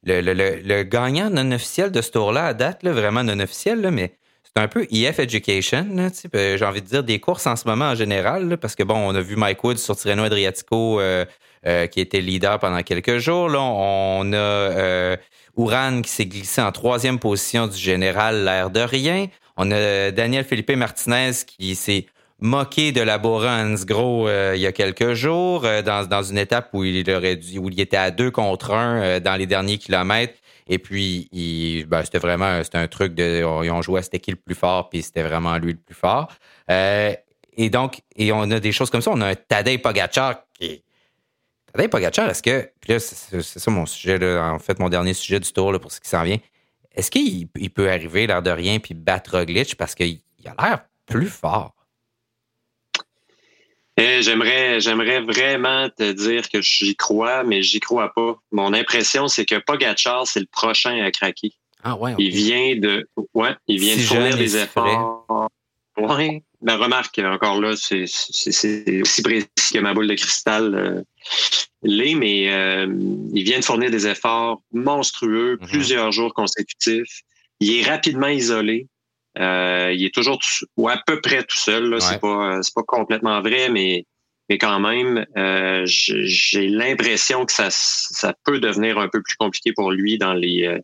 [0.05, 4.69] le, gagnant non officiel de ce tour-là, à date, vraiment non officiel, mais c'est un
[4.69, 5.85] peu EF Education.
[6.33, 9.15] J'ai envie de dire des courses en ce moment en général, parce que bon, on
[9.15, 11.01] a vu Mike Woods sur Tirreno Adriatico
[11.91, 13.49] qui était leader pendant quelques jours.
[13.49, 15.17] Là, on a
[15.59, 19.27] Ouran qui s'est glissé en troisième position du général, l'air de rien.
[19.57, 22.05] On a Daniel Felipe Martinez qui s'est
[22.39, 26.37] moqué de la Borans gros euh, il y a quelques jours euh, dans, dans une
[26.37, 29.47] étape où il aurait dû, où il était à deux contre un euh, dans les
[29.47, 30.35] derniers kilomètres.
[30.69, 33.39] Et puis, il, ben, c'était vraiment c'était un truc de.
[33.65, 36.29] Ils ont joué c'était qui le plus fort, puis c'était vraiment lui le plus fort.
[36.69, 39.11] et donc, et on a des choses comme ça.
[39.13, 40.83] On a un Tadej Pogacar qui
[41.73, 45.39] Tadej Pogacar, est-ce que, puis là, c'est ça mon sujet, en fait, mon dernier sujet
[45.39, 46.37] du tour là, pour ce qui s'en vient.
[46.95, 51.29] Est-ce qu'il peut arriver, l'air de rien, puis battre Roglic parce qu'il a l'air plus
[51.29, 51.75] fort?
[53.97, 58.37] Eh, j'aimerais, j'aimerais vraiment te dire que j'y crois, mais j'y crois pas.
[58.51, 61.53] Mon impression, c'est que Pogacar, c'est le prochain à craquer.
[61.83, 62.15] Ah ouais.
[62.17, 65.49] Il vient de, ouais, il vient de fournir des efforts.
[65.99, 66.43] Ouais.
[66.61, 71.01] La remarque, encore là, c'est, aussi précis que ma boule de cristal euh,
[71.83, 72.87] l'est, mais euh,
[73.33, 75.67] il vient de fournir des efforts monstrueux, mhm.
[75.67, 77.21] plusieurs jours consécutifs.
[77.61, 78.87] Il est rapidement isolé.
[79.37, 80.39] Euh, il est toujours
[80.75, 81.89] ou à peu près tout seul.
[81.89, 81.99] Là.
[81.99, 84.05] C'est pas c'est pas complètement vrai, mais
[84.49, 85.25] mais quand même,
[85.85, 90.79] j'ai l'impression que ça ça peut devenir un peu plus compliqué pour lui dans les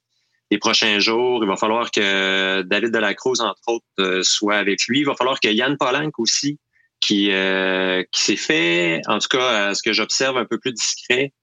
[0.51, 1.43] les prochains jours.
[1.43, 4.99] Il va falloir que David Delacruz, entre autres, soit avec lui.
[4.99, 6.59] Il va falloir que Yann Polank aussi
[6.99, 11.33] qui, euh, qui s'est fait, en tout cas, ce que j'observe un peu plus discret,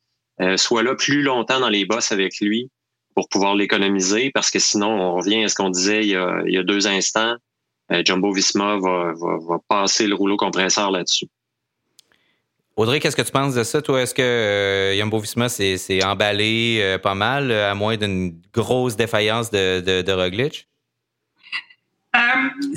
[0.41, 2.71] euh, soit là plus longtemps dans les bosses avec lui
[3.15, 6.43] pour pouvoir l'économiser, parce que sinon, on revient à ce qu'on disait il y, a,
[6.47, 7.37] il y a, deux instants.
[7.93, 11.27] Euh, Jumbo Visma va, va, va, passer le rouleau compresseur là-dessus.
[12.77, 13.83] Audrey, qu'est-ce que tu penses de ça?
[13.83, 19.81] Toi, est-ce que euh, Visma s'est emballé pas mal, à moins d'une grosse défaillance de,
[20.03, 20.67] de, Roglic?
[22.15, 22.19] Euh,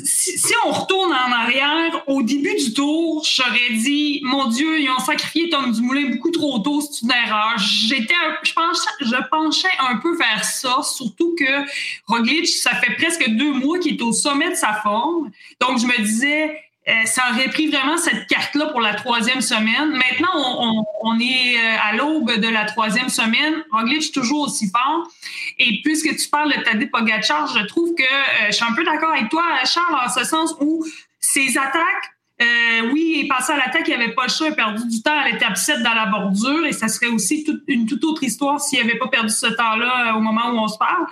[0.05, 4.99] si, on retourne en arrière, au début du tour, j'aurais dit, mon Dieu, ils ont
[4.99, 7.53] sacrifié Tom Dumoulin beaucoup trop tôt, c'est une erreur.
[7.58, 11.65] J'étais, je pensais, je penchais un peu vers ça, surtout que
[12.08, 15.29] Roglic, ça fait presque deux mois qu'il est au sommet de sa forme.
[15.60, 19.89] Donc, je me disais, euh, ça aurait pris vraiment cette carte-là pour la troisième semaine.
[19.89, 23.63] Maintenant, on, on, est euh, à l'aube de la troisième semaine.
[23.71, 25.10] Roglic toujours aussi fort.
[25.58, 28.84] Et puisque tu parles de Tadej Pogacar, je trouve que euh, je suis un peu
[28.84, 30.86] d'accord avec toi, Charles, en ce sens où
[31.19, 34.54] ses attaques, euh, oui, il est passé à l'attaque, il avait pas le choix, il
[34.54, 37.63] a perdu du temps à l'étape 7 dans la bordure et ça serait aussi toute,
[37.67, 40.78] une toute autre histoire s'il avait pas perdu ce temps-là au moment où on se
[40.78, 41.06] parle.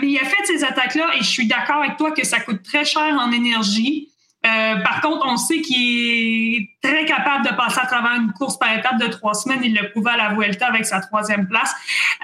[0.00, 2.62] mais il a fait ces attaques-là et je suis d'accord avec toi que ça coûte
[2.64, 4.08] très cher en énergie.
[4.44, 8.58] Euh, par contre, on sait qu'il est très capable de passer à travers une course
[8.58, 9.60] par étape de trois semaines.
[9.62, 11.74] Il l'a prouvé à la Vuelta avec sa troisième place.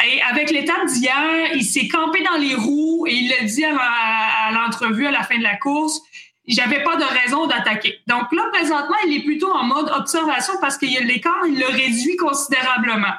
[0.07, 4.53] Et avec l'étape d'hier, il s'est campé dans les roues et il l'a dit à,
[4.53, 6.01] l'entrevue à la fin de la course.
[6.47, 8.01] J'avais pas de raison d'attaquer.
[8.07, 12.17] Donc là, présentement, il est plutôt en mode observation parce que l'écart, il le réduit
[12.17, 13.15] considérablement.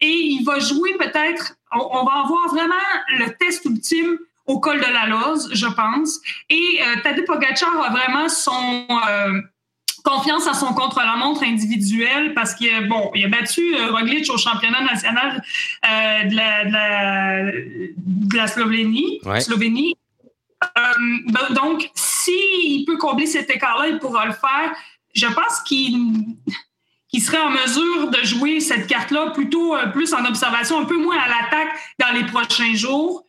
[0.00, 2.74] Et il va jouer peut-être, on, on va avoir vraiment
[3.18, 6.20] le test ultime au col de la Loze, je pense.
[6.48, 9.40] Et euh, Tadej Pogacar a vraiment son euh,
[10.04, 14.82] confiance à son contre-la-montre individuel parce qu'il bon, il a battu euh, Roglic au championnat
[14.82, 15.42] national
[15.84, 19.20] euh, de, la, de, la, de, la, Slovénie.
[19.40, 19.96] Slovénie.
[21.50, 24.72] donc, s'il peut combler cet écart-là, il pourra le faire.
[25.14, 25.98] Je pense qu'il
[27.08, 31.18] qui serait en mesure de jouer cette carte-là plutôt plus en observation, un peu moins
[31.18, 33.22] à l'attaque dans les prochains jours.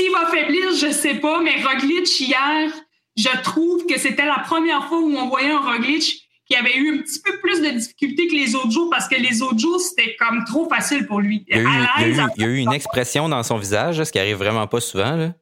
[0.00, 2.70] S'il va faiblir, je sais pas, mais Roglic hier,
[3.16, 6.94] je trouve que c'était la première fois où on voyait un Roglic qui avait eu
[6.94, 9.78] un petit peu plus de difficultés que les autres jours parce que les autres jours,
[9.78, 11.44] c'était comme trop facile pour lui.
[11.48, 15.16] Il y a eu, une expression dans son visage, ce qui arrive vraiment pas souvent.
[15.16, 15.34] Là.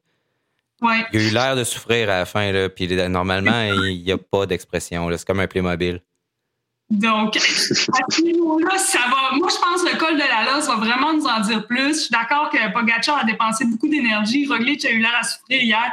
[0.81, 1.05] Ouais.
[1.13, 4.17] Il a eu l'air de souffrir à la fin, là, puis normalement, il n'y a
[4.17, 5.09] pas d'expression.
[5.15, 6.01] C'est comme un Playmobil.
[6.89, 9.35] Donc, à ce niveau-là, ça va.
[9.37, 11.89] Moi, je pense que le col de la Losse va vraiment nous en dire plus.
[11.89, 14.47] Je suis d'accord que Pogacar a dépensé beaucoup d'énergie.
[14.47, 15.91] Roglic a eu l'air à souffrir hier.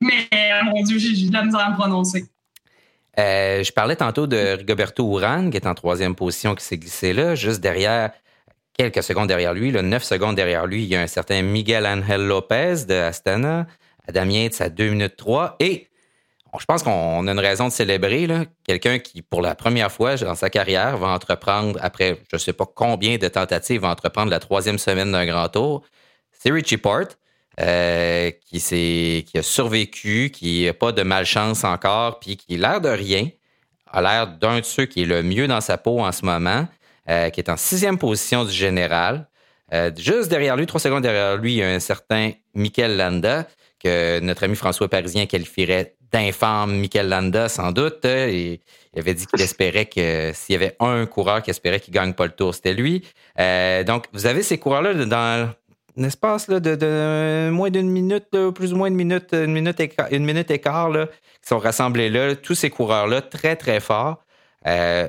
[0.00, 2.26] Mais, euh, mon Dieu, j'ai de la misère à me prononcer.
[3.18, 7.12] Euh, je parlais tantôt de Rigoberto Urán, qui est en troisième position, qui s'est glissé
[7.12, 7.34] là.
[7.34, 8.10] Juste derrière,
[8.76, 11.86] quelques secondes derrière lui, là, neuf secondes derrière lui, il y a un certain Miguel
[11.86, 13.66] Angel Lopez de Astana.
[14.08, 15.56] Adam Yates à 2 minutes 3.
[15.60, 15.88] Et
[16.60, 18.28] je pense qu'on a une raison de célébrer
[18.64, 22.52] quelqu'un qui, pour la première fois dans sa carrière, va entreprendre, après je ne sais
[22.52, 25.82] pas combien de tentatives, va entreprendre la troisième semaine d'un grand tour.
[26.32, 27.08] C'est Richie Port,
[27.60, 32.90] euh, qui, qui a survécu, qui n'a pas de malchance encore, puis qui, l'air de
[32.90, 33.28] rien,
[33.90, 36.68] a l'air d'un de ceux qui est le mieux dans sa peau en ce moment,
[37.08, 39.28] euh, qui est en sixième position du général.
[39.72, 43.46] Euh, juste derrière lui, trois secondes derrière lui, il y a un certain Michael Landa,
[43.82, 48.04] que notre ami François Parisien qualifierait d'infâme Michael Landa, sans doute.
[48.04, 48.60] Et
[48.94, 52.12] il avait dit qu'il espérait que s'il y avait un coureur qui espérait qu'il gagne
[52.12, 53.04] pas le tour, c'était lui.
[53.38, 55.54] Euh, donc, vous avez ces coureurs-là dans
[55.98, 60.08] un espace là, de, moins d'une minute, plus ou moins une minute, une minute, écart,
[60.10, 62.36] une minute écart, là, qui sont rassemblés là.
[62.36, 64.22] Tous ces coureurs-là, très, très forts.
[64.66, 65.08] Euh,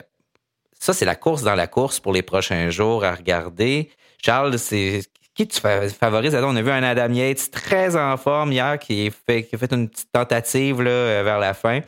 [0.79, 3.89] ça, c'est la course dans la course pour les prochains jours à regarder.
[4.23, 5.01] Charles, c'est
[5.38, 6.36] qui tu favorises?
[6.36, 9.88] On a vu un Adam Yates très en forme hier qui, fait, a fait une
[9.88, 11.82] petite tentative là, euh, vers la fin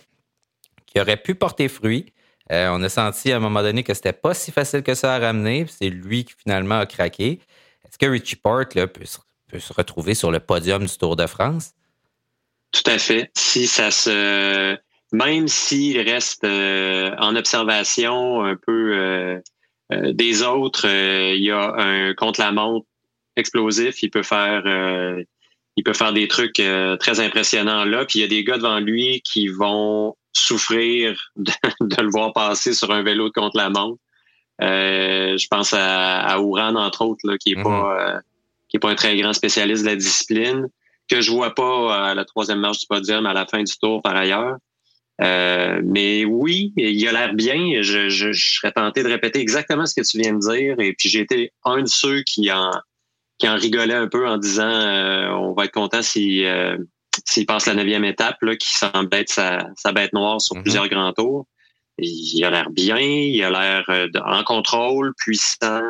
[0.85, 2.13] qui aurait pu porter fruit.
[2.51, 5.15] Euh, on a senti à un moment donné que c'était pas si facile que ça
[5.15, 5.65] à ramener.
[5.67, 7.39] C'est lui qui finalement a craqué.
[7.85, 11.71] Est-ce que Richie Port là, peut, se retrouver sur le podium du Tour de France?
[12.71, 13.31] Tout à fait.
[13.35, 14.77] Si ça se.
[15.11, 19.41] Même s'il reste euh, en observation un peu
[19.91, 22.85] des autres, il y a un contre-la-montre
[23.39, 24.03] explosif.
[24.03, 25.23] Il peut faire, euh,
[25.75, 28.05] il peut faire des trucs euh, très impressionnants là.
[28.05, 31.51] Puis il y a des gars devant lui qui vont souffrir de,
[32.01, 33.99] le voir passer sur un vélo contre la montre.
[34.61, 38.21] Euh, je pense à, à Ouran, entre autres, là, qui est pas mhm.
[38.67, 40.67] qui est pas un très grand spécialiste de la discipline,
[41.09, 44.01] que je vois pas à la troisième marche du podium à la fin du tour
[44.01, 44.57] par ailleurs.
[45.19, 47.81] mais oui, il a l'air bien.
[47.81, 50.75] Je, je, je, serais tenté de répéter exactement ce que tu viens de dire.
[50.81, 52.71] Et puis j'ai été un de ceux qui en
[53.39, 56.77] qui en rigolait un peu en disant euh, on va être content s'il euh,
[57.25, 60.63] s'il passe la neuvième étape, là, qui semble être sa, sa bête noire sur mhm.
[60.63, 61.47] plusieurs grands tours.
[61.97, 65.81] Il a l'air bien, il a l'air euh, en contrôle, puissant.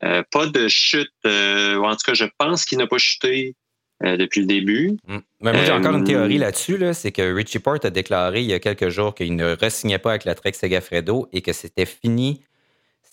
[0.00, 1.12] pas de chute.
[1.24, 3.54] en tout cas, je pense qu'il n'a pas chuté
[4.00, 4.96] depuis le début.
[5.06, 5.18] Mm.
[5.42, 6.78] Mais moi, j'ai encore une théorie là-dessus.
[6.78, 10.00] Là, c'est que Richie Port a déclaré il y a quelques jours qu'il ne re
[10.00, 12.42] pas avec la Trek Segafredo et que c'était fini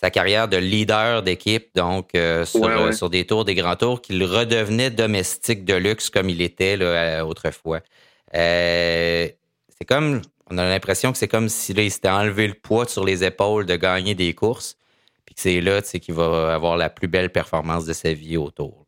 [0.00, 4.24] sa carrière de leader d'équipe, donc euh, euh, sur, des tours, des grands tours, qu'il
[4.24, 7.80] redevenait domestique de luxe comme il était là, autrefois.
[8.34, 9.28] Euh,
[9.68, 12.86] c'est comme, on a l'impression que c'est comme si là, il s'était enlevé le poids
[12.86, 14.78] sur les épaules de gagner des courses,
[15.26, 18.86] puis que c'est là qu'il va avoir la plus belle performance de sa vie autour.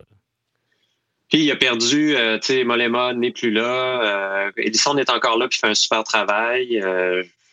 [1.28, 5.58] Puis il a perdu, tu sais, Molema n'est plus là, Edison est encore là puis
[5.58, 6.82] fait un super travail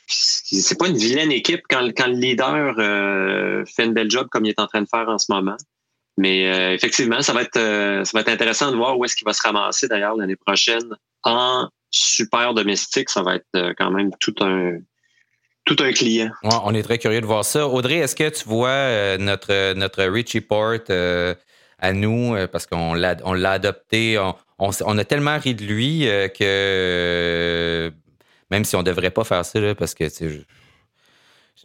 [0.10, 4.50] c'est pas une vilaine équipe quand, le leader euh, fait une belle job comme il
[4.50, 5.58] est en train de faire en ce moment.
[6.18, 9.16] Mais euh, effectivement, ça va être euh, ça va être intéressant de voir où est-ce
[9.16, 13.10] qu'il va se ramasser d'ailleurs l'année prochaine en super domestique.
[13.10, 14.80] Ça va être quand même tout un
[15.66, 16.32] tout un client.
[16.44, 17.68] on est très curieux de voir ça.
[17.68, 20.80] Audrey, est-ce que tu vois notre notre Richie Port
[21.78, 22.36] à nous?
[22.52, 24.18] Parce qu'on l'a on l'a adopté.
[24.18, 26.00] On, on, a tellement ri de lui
[26.38, 27.94] que
[28.52, 30.42] même si on devrait pas faire ça parce que je,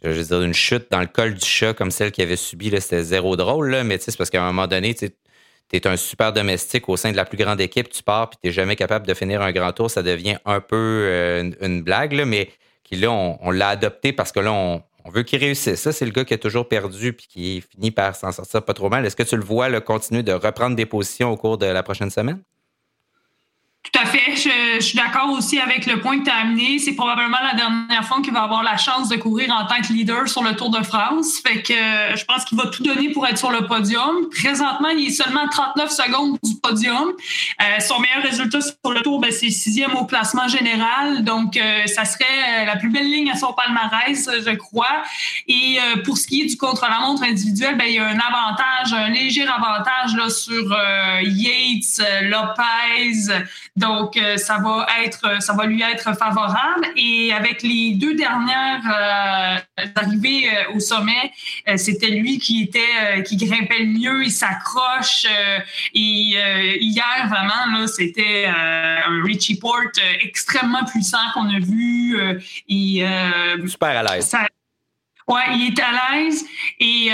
[0.03, 2.69] je veux dire, une chute dans le col du chat comme celle qu'il avait subie,
[2.81, 5.11] c'était zéro drôle, là, mais c'est parce qu'à un moment donné, tu
[5.73, 8.47] es un super domestique au sein de la plus grande équipe, tu pars puis tu
[8.47, 12.13] n'es jamais capable de finir un grand tour, ça devient un peu euh, une, blague,
[12.25, 12.49] mais
[12.83, 15.81] qui là, on, l'a adopté parce que là, on, veut qu'il réussisse.
[15.81, 18.73] Ça, c'est le gars qui a toujours perdu puis qui finit par s'en sortir pas
[18.73, 19.05] trop mal.
[19.05, 22.09] Est-ce que tu le vois continuer de reprendre des positions au cours de la prochaine
[22.09, 22.41] semaine?
[23.95, 24.35] Tout fait.
[24.35, 26.79] Je, suis d'accord aussi avec le point que tu as amené.
[26.79, 29.93] C'est probablement la dernière fois qu'il va avoir la chance de courir en tant que
[29.93, 31.39] leader sur le Tour de France.
[31.39, 34.27] Fait que euh, je pense qu'il va tout donner pour être sur le podium.
[34.31, 37.13] Présentement, il est seulement 39 secondes du podium.
[37.61, 41.23] Euh, son meilleur résultat sur le Tour, ben, c'est sixième au classement général.
[41.23, 45.03] Donc, euh, ça serait la plus belle ligne à son palmarès, je crois.
[45.47, 49.09] Et pour ce qui est du contre-la-montre individuel, ben, il y a un avantage, un
[49.09, 50.75] léger avantage là, sur
[51.21, 53.45] Yates, Lopez,
[53.85, 56.85] euh, ça va être, ça va lui être favorable.
[56.95, 59.57] Et avec les deux dernières euh,
[59.95, 61.31] arrivées euh, au sommet,
[61.75, 64.23] c'était lui qui était, qui grimpait le mieux.
[64.23, 65.25] Il s'accroche.
[65.93, 66.35] et
[66.79, 72.17] hier, vraiment, là, c'était un Richie Port extrêmement puissant qu'on a vu.
[72.67, 73.05] et,
[73.67, 74.35] Super à l'aise.
[75.27, 76.45] Ouais, il est à l'aise.
[76.79, 77.09] Et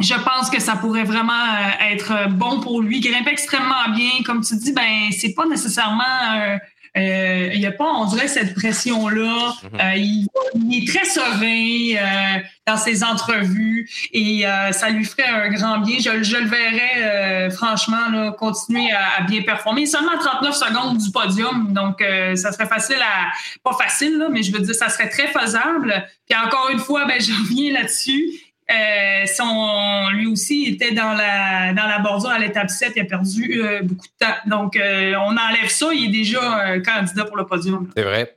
[0.00, 2.98] je pense que ça pourrait vraiment euh, être bon pour lui.
[2.98, 4.10] Il grimpe extrêmement bien.
[4.24, 6.02] Comme tu dis, ben c'est pas nécessairement.
[6.36, 6.58] Euh,
[6.96, 9.52] euh il n'y a pas, on dirait, cette pression-là.
[9.62, 9.80] Mhm.
[9.80, 10.28] Euh, il,
[10.72, 15.96] est très serein dans ses entrevues et ça lui ferait un grand bien.
[15.98, 19.86] Je, je le verrais, franchement, là, continuer à, bien performer.
[19.86, 22.02] Seulement 39 secondes du podium, donc
[22.36, 23.32] ça serait facile à...
[23.62, 26.06] Pas facile, là, mais je veux dire, ça serait très faisable.
[26.28, 28.24] Puis encore une fois, ben, je reviens là-dessus.
[28.70, 32.92] Euh, son, lui aussi était dans la, dans la bordure à l'étape 7.
[32.96, 34.34] Il a perdu euh, beaucoup de temps.
[34.46, 35.92] Donc, euh, on enlève ça.
[35.92, 37.90] Il est déjà candidat pour le podium.
[37.94, 38.36] C'est vrai.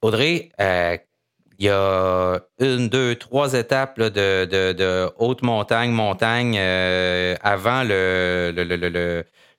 [0.00, 7.82] Audrey, il y a une, deux, trois étapes de, de, haute montagne, montagne avant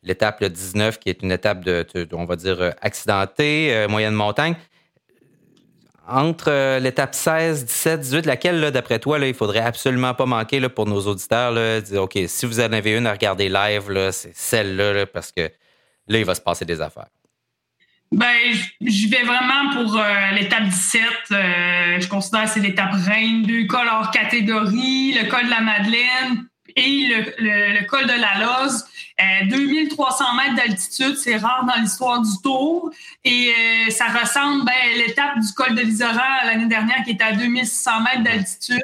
[0.03, 4.55] l'étape 19 qui est une étape de, on va dire, accidentée, moyenne montagne
[6.07, 10.59] entre euh, l'étape 16, 17, 18, laquelle, d'après toi, là, il faudrait absolument pas manquer
[10.59, 11.51] là, pour nos auditeurs?
[11.51, 15.49] Là, dire, OK, si vous en avez une à regarder live, c'est celle-là, parce que
[16.07, 17.07] là, il va se passer des affaires.
[18.11, 18.37] Ben,
[18.81, 21.01] je vais vraiment pour euh, l'étape 17.
[21.31, 25.61] Euh, je considère que c'est l'étape reine, deux cols hors catégorie, le col de la
[25.61, 26.45] Madeleine
[26.75, 27.07] et
[27.39, 28.33] le, col de la.
[29.45, 32.91] 2300 euh, mètres d'altitude, c'est rare dans l'histoire du Tour.
[33.23, 37.23] Et euh, ça ressemble ben, à l'étape du col de l'Isora l'année dernière qui était
[37.23, 38.81] à 2600 mètres d'altitude.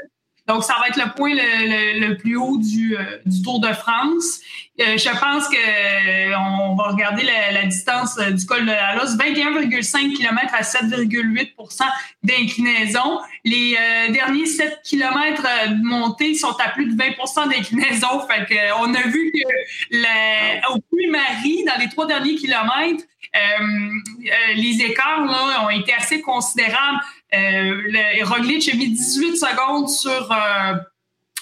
[0.49, 4.39] Donc, ça va être le point le, plus haut du, euh, du, Tour de France.
[4.79, 10.15] Euh, je pense que euh, va regarder la, distance du col de la Losse, 21,5
[10.15, 11.83] km à 7,8%
[12.23, 13.19] d'inclinaison.
[13.45, 13.77] Les
[14.09, 18.07] derniers 7 km de montée sont à plus de 20% d'inclinaison.
[18.27, 23.03] Fait que, on a vu que la, au Puy-Marie, dans les trois derniers kilomètres,
[24.55, 26.99] les écarts là, ont été assez considérables.
[27.33, 30.73] Euh, le, Roglic a mis 18 secondes sur euh,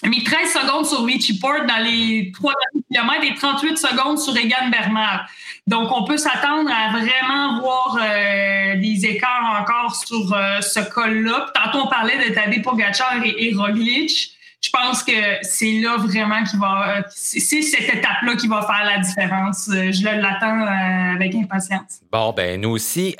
[0.05, 2.53] mis 13 secondes sur Richie Port dans les 3
[2.91, 5.27] km et 38 secondes sur Egan Bernard.
[5.65, 11.47] Donc, on peut s'attendre à vraiment voir euh, des écarts encore sur euh, ce col-là.
[11.53, 14.33] Tantôt, on parlait de Tadej Pogacar et, et, Roglic.
[14.59, 15.11] Je pense que
[15.43, 19.69] c'est là vraiment qui va, c'est cette étape-là qui va faire la différence.
[19.69, 20.65] Je l'attends
[21.15, 22.01] avec impatience.
[22.11, 23.15] Bon, ben nous aussi.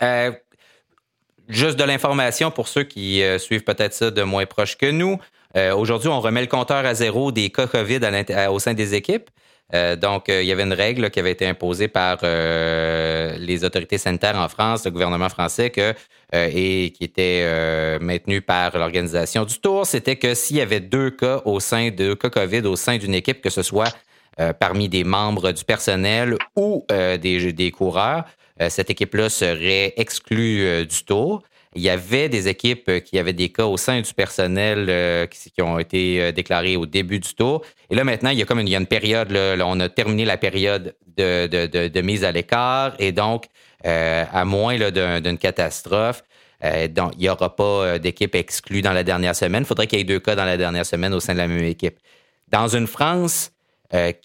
[1.47, 5.17] Juste de l'information pour ceux qui euh, suivent peut-être ça de moins proche que nous.
[5.55, 8.01] Euh, aujourd'hui, on remet le compteur à zéro des cas COVID
[8.49, 9.29] au sein des équipes.
[9.73, 14.37] Euh, donc, il y avait une règle qui avait été imposée par les autorités sanitaires
[14.37, 15.71] en France, le gouvernement français,
[16.33, 21.41] et qui était maintenue par l'organisation du Tour, c'était que s'il y avait deux cas
[21.45, 23.93] au sein de cas COVID au sein d'une équipe, que ce soit
[24.59, 28.25] parmi des membres du personnel ou des, des coureurs,
[28.61, 31.43] euh, cette équipe-là serait exclue euh, du tour.
[31.75, 35.61] Il y avait des équipes euh, qui avaient des cas au sein du personnel qui,
[35.61, 37.63] ont été déclarés au début du tour.
[37.89, 39.89] Et là, maintenant, il y a comme une, il y a une période, on a
[39.89, 42.93] terminé la période de, de, de, mise à l'écart.
[42.99, 43.45] Et donc,
[43.83, 46.23] à moins d'une catastrophe,
[46.63, 49.63] il n'y aura pas d'équipe exclue dans la dernière semaine.
[49.63, 51.47] Il faudrait qu'il y ait deux cas dans la dernière semaine au sein de la
[51.47, 51.99] même équipe.
[52.49, 53.51] Dans une France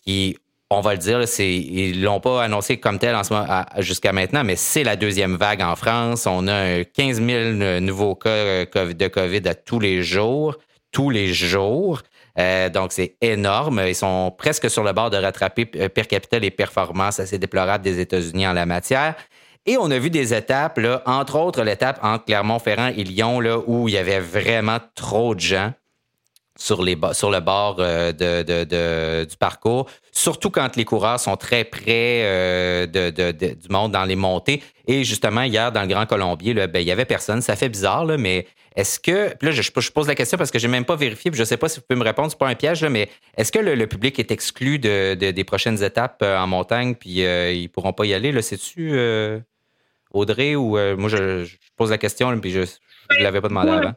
[0.04, 0.36] qui
[0.72, 4.12] on va le dire, c'est, ils l'ont pas annoncé comme tel en ce moment, jusqu'à
[4.12, 6.26] maintenant, mais c'est la deuxième vague en France.
[6.26, 10.56] On a 15 000 nouveaux cas euh, de COVID à tous les jours,
[10.90, 12.00] tous les jours.
[12.72, 13.82] donc, c'est énorme.
[13.86, 18.00] Ils sont presque sur le bord de rattraper per capita les performances assez déplorables des
[18.00, 19.14] États-Unis en la matière.
[19.66, 23.58] Et on a vu des étapes, là, entre autres l'étape entre Clermont-Ferrand et Lyon, là,
[23.66, 25.72] où il y avait vraiment trop de gens
[26.62, 31.64] sur, les, sur le bord euh, de, du parcours, surtout quand les coureurs sont très
[31.64, 34.62] près euh, du monde dans les montées.
[34.86, 37.42] Et justement, hier, dans le Grand Colombier, là, ben, il y avait personne.
[37.42, 38.46] Ça fait bizarre, là, mais
[38.76, 39.34] est-ce que.
[39.34, 41.44] Puis là, je, je, pose la question parce que j'ai même pas vérifié, puis je
[41.44, 43.58] sais pas si vous pouvez me répondre, c'est pas un piège, là, mais est-ce que
[43.58, 48.06] le, public est exclu de, des prochaines étapes euh, en montagne, puis ils pourront pas
[48.06, 48.30] y aller?
[48.30, 48.96] Là, c'est-tu
[50.12, 51.44] Audrey ou moi, je,
[51.76, 53.94] pose la question, puis je ne l'avais pas demandé avant?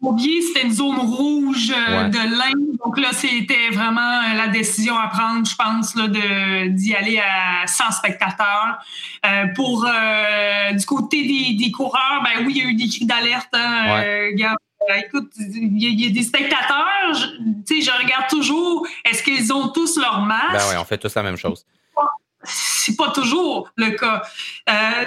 [0.00, 2.76] C'était une zone rouge euh, de l'Inde.
[2.84, 5.94] Donc là, c'était vraiment euh, la décision à prendre, je pense,
[6.74, 8.78] d'y aller à 100 spectateurs.
[9.26, 13.48] Euh, pour du côté des, coureurs, ben oui, il y a eu des cris d'alerte.
[13.52, 14.02] Hein,
[15.04, 17.12] écoute, il y, a des spectateurs,
[17.66, 20.52] tu sais, je regarde toujours, est-ce qu'ils ont tous leur masque?
[20.52, 21.64] Ben oui, on fait tous la même chose
[22.44, 24.22] c'est pas toujours le cas.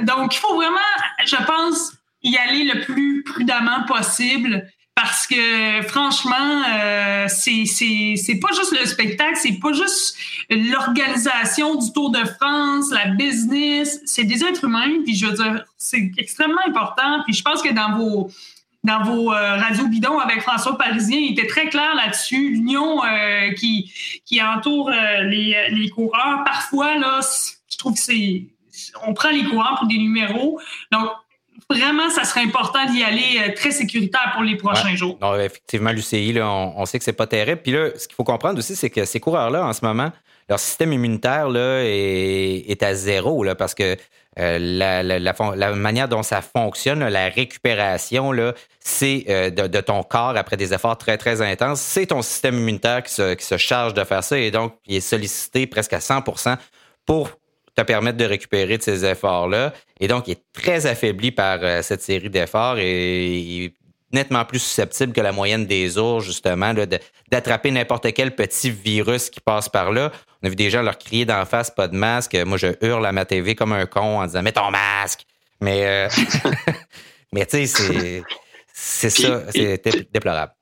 [0.04, 0.78] donc, il faut vraiment,
[1.26, 8.78] je pense, y aller le plus prudemment possible parce que franchement, euh, c'est pas juste
[8.78, 10.18] le spectacle, c'est pas juste
[10.50, 15.02] l'organisation du Tour de France, la business, c'est des êtres humains.
[15.04, 17.24] Puis je veux dire, c'est extrêmement important.
[17.26, 18.30] Puis je pense que dans vos
[18.84, 22.50] dans vos euh, radios bidons avec François Parisien, il était très clair là-dessus.
[22.50, 23.94] L'union euh, qui
[24.26, 27.20] qui entoure euh, les, les coureurs, parfois là,
[27.70, 28.46] je trouve que c'est
[29.06, 30.60] on prend les coureurs pour des numéros.
[30.92, 31.10] Donc
[31.70, 35.18] vraiment, ça serait important d'y aller euh, très sécuritaire pour les prochains jours.
[35.22, 37.62] Non, effectivement, l'UCI, on, sait que c'est pas terrible.
[37.62, 40.12] Puis là, ce qu'il faut comprendre aussi, c'est que ces coureurs-là, en ce moment,
[40.49, 43.95] leur système immunitaire là, est, à zéro là, parce que
[44.39, 48.32] euh, la, manière dont ça fonctionne, la récupération,
[48.80, 51.82] c'est euh, de, ton corps après des efforts très, très intenses.
[51.82, 54.95] C'est ton système immunitaire qui se, qui se charge de faire ça et donc il
[54.95, 56.58] est sollicité presque à 100%
[57.06, 57.30] pour
[57.82, 59.73] te permettre de récupérer de ces efforts-là.
[59.99, 63.73] Et donc, il est très affaibli par euh, cette série d'efforts et il est
[64.13, 66.73] nettement plus susceptible que la moyenne des ours, justement,
[67.32, 70.11] d'attraper n'importe quel petit virus qui passe par là.
[70.41, 72.36] On a vu des gens leur crier d'en face, pas de masque.
[72.45, 75.25] Moi, je hurle à ma TV comme un con en disant, mets ton masque.
[75.61, 76.09] Mais, euh,
[77.34, 78.23] mais tu sais, c'est,
[78.73, 80.53] c'est ça, c'est déplorable.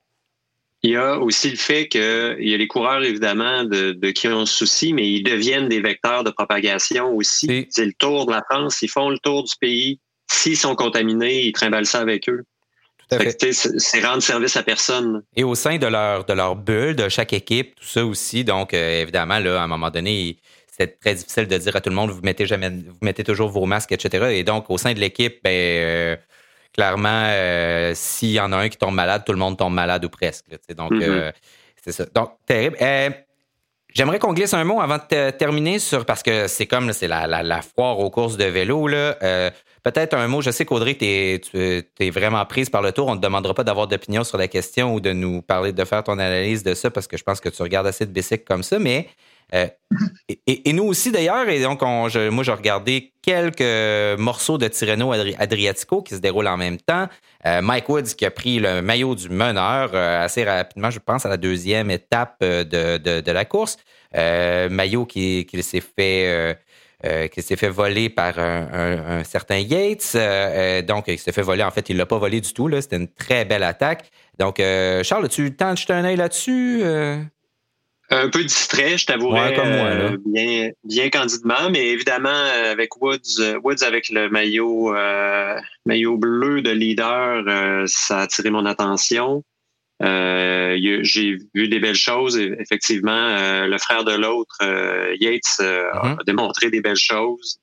[0.81, 2.01] Il y a aussi le fait qu'il
[2.39, 6.23] y a les coureurs, évidemment, de, de, qui ont souci, mais ils deviennent des vecteurs
[6.23, 7.67] de propagation aussi.
[7.69, 9.99] C'est le tour de la France, ils font le tour du pays.
[10.31, 12.43] S'ils sont contaminés, ils trimballent ça avec eux.
[13.09, 15.23] C'est rendre service à personne.
[15.35, 18.43] Et au sein de leur, de leur bulle, de chaque équipe, tout ça aussi.
[18.43, 21.89] Donc, euh, évidemment, là, à un moment donné, c'était très difficile de dire à tout
[21.89, 24.27] le monde, vous mettez jamais, vous mettez toujours vos masques, etc.
[24.33, 26.15] Et donc, au sein de l'équipe, ben, euh,
[26.73, 30.05] clairement, euh, s'il y en a un qui tombe malade, tout le monde tombe malade
[30.05, 30.45] ou presque.
[30.75, 31.03] donc, mm-hmm.
[31.03, 31.31] euh,
[31.83, 32.05] c'est ça.
[32.13, 32.77] Donc, terrible.
[32.81, 33.09] Euh,
[33.93, 37.27] j'aimerais qu'on glisse un mot avant de terminer sur parce que c'est comme c'est la,
[37.27, 38.87] la, foire aux courses de vélo.
[38.87, 39.17] Là.
[39.81, 43.07] Peut-être un mot, je sais qu'Audrey, tu es, vraiment prise par le tour.
[43.07, 45.85] On ne te demandera pas d'avoir d'opinion sur la question ou de nous parler, de
[45.85, 48.43] faire ton analyse de ça parce que je pense que tu regardes assez de bicycles
[48.43, 49.07] comme ça, mais
[49.55, 49.67] euh,
[50.45, 56.15] et, nous aussi d'ailleurs, et donc moi j'ai regardé quelques morceaux de Tirreno Adriatico qui
[56.15, 57.07] se déroulent en même temps.
[57.45, 61.25] Euh, Mike Woods qui a pris le maillot du meneur euh, assez rapidement, je pense,
[61.25, 63.77] à la deuxième étape de, la course.
[64.13, 66.59] maillot qui, s'est fait
[67.31, 70.15] qui fait voler par un, certain Yates.
[70.85, 71.63] donc, il s'est fait voler.
[71.63, 72.69] En fait, il l'a pas volé du tout.
[72.81, 74.11] C'était une très belle attaque.
[74.37, 74.57] Donc,
[75.03, 76.83] Charles, as-tu le jeter un œil là-dessus?
[78.11, 83.59] Un peu distrait, je t'avouerais, euh, bien, bien candidement, mais évidemment euh, avec Woods, euh,
[83.63, 84.93] Woods avec le maillot
[85.85, 87.43] maillot bleu de leader,
[87.87, 89.43] ça a attiré mon attention.
[90.01, 92.37] J'ai vu des belles choses.
[92.37, 94.57] Effectivement, le frère de l'autre,
[95.19, 96.25] Yates, a mm-hmm.
[96.25, 97.59] démontré des belles choses.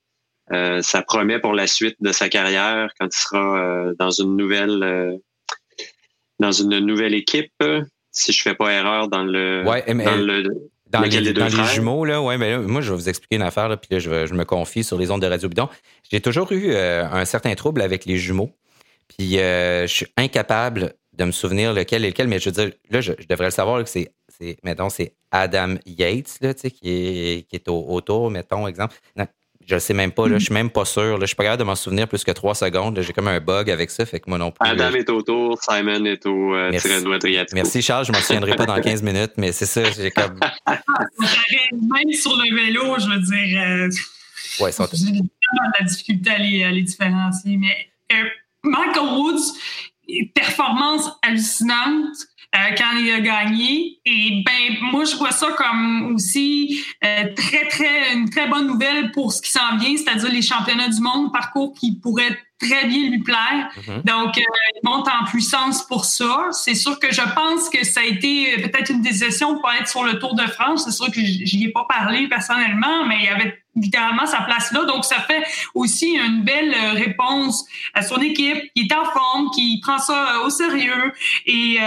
[0.50, 5.18] ça promet pour la suite de sa carrière quand il sera dans une nouvelle
[6.38, 7.64] dans une nouvelle équipe
[8.16, 12.62] si je fais pas erreur dans le dans le dans les, jumeaux, là, ouais, ben
[12.62, 15.10] moi, je vais vous expliquer une affaire, là, puis là, je, me confie sur les
[15.10, 15.68] ondes de Radio Bidon.
[16.10, 18.52] J'ai toujours eu euh, un certain trouble avec les jumeaux.
[19.08, 22.70] Puis euh, je suis incapable de me souvenir lequel est lequel, mais je veux dire,
[22.90, 24.12] là, je, devrais le savoir que c'est,
[24.62, 28.94] mettons, c'est Adam Yates, là, tu sais, qui est, qui est au, autour, mettons, exemple.
[29.66, 31.20] Je ne sais même pas, là, je suis même pas sûr.
[31.20, 33.00] Je suis pas capable de m'en souvenir plus que trois secondes.
[33.00, 34.68] J'ai comme un bug avec ça, fait que moi non plus.
[34.68, 36.88] Adam est autour, Simon est au euh, Merci.
[37.52, 40.38] Merci Charles, je m'en souviendrai pas dans 15 minutes, mais c'est ça, j'ai comme.
[40.68, 43.60] même sur le vélo, je veux dire.
[43.60, 44.70] Euh, ouais.
[44.92, 47.56] J'ai de la difficulté à les, à les différencier.
[47.56, 48.28] Mais euh,
[48.62, 49.52] Michael Woods,
[50.32, 52.16] performance hallucinante.
[52.52, 54.00] Quand il a gagné.
[54.04, 59.32] Et ben moi, je vois ça comme aussi très, très, une très bonne nouvelle pour
[59.32, 63.22] ce qui s'en vient, c'est-à-dire les championnats du monde, parcours qui pourrait très bien lui
[63.22, 63.68] plaire.
[63.76, 64.02] Mhm.
[64.04, 64.42] Donc, euh,
[64.74, 66.48] il monte en puissance pour ça.
[66.52, 69.88] C'est sûr que je pense que ça a été euh, peut-être une décision pour être
[69.88, 70.84] sur le Tour de France.
[70.84, 74.72] C'est sûr que j'y ai pas parlé personnellement, mais il y avait littéralement sa place
[74.72, 74.84] là.
[74.84, 75.42] Donc, ça fait
[75.74, 77.64] aussi une belle euh, réponse
[77.94, 81.12] à son équipe qui est en forme, qui prend ça au sérieux.
[81.46, 81.78] Et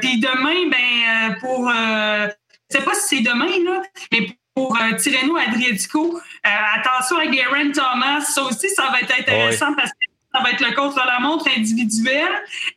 [0.00, 2.30] puis demain, ben pour, je
[2.68, 3.82] sais pas si c'est demain là,
[4.12, 8.20] mais pour Tirreno Adriatico, attention à Garen Thomas.
[8.20, 12.28] Ça aussi, ça va être intéressant parce que ça va être le contre-la-montre individuel.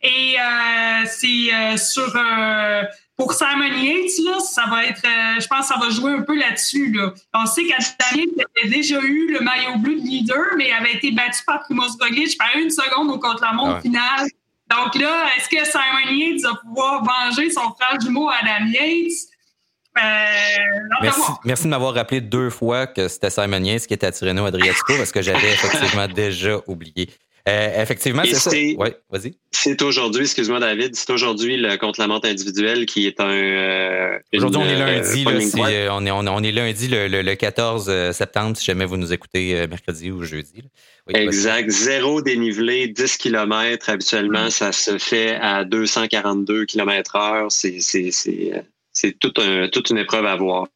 [0.01, 2.83] Et euh, c'est euh, sur euh,
[3.17, 5.03] pour Simon Yates, là, ça va être,
[5.39, 6.91] je pense que ça va jouer un peu là-dessus.
[6.91, 7.13] Là.
[7.33, 8.25] On sait qu'Adrian
[8.57, 12.37] avait déjà eu le maillot bleu de leader, mais avait été battu par Primoz Roglic
[12.37, 14.27] par une seconde au contre-la-montre final.
[14.69, 19.29] Donc là, est-ce que Simon Yates va pouvoir venger son frère jumeau Adam Yates?
[21.01, 24.45] merci, merci, de m'avoir rappelé deux fois que c'était Simon Yates qui était à Tirreno
[24.45, 27.09] Adriatico parce que j'avais effectivement déjà oublié.
[27.47, 28.49] Euh, effectivement, c'est ça.
[28.49, 29.35] Ouais, vas-y.
[29.51, 33.29] C'est aujourd'hui, excuse-moi David, c'est aujourd'hui le contre la montre individuelle qui est un.
[33.29, 35.23] Euh, aujourd'hui, on est lundi.
[35.27, 40.09] Euh, on, est, on, est lundi le, 14 septembre, si jamais vous nous écoutez mercredi
[40.09, 40.63] ou jeudi.
[41.13, 41.69] exact.
[41.69, 43.89] Zéro dénivelé, 10 km.
[43.91, 47.51] Habituellement, ça se fait à 242 km heure.
[47.51, 50.67] C'est toute, un, toute une épreuve à voir.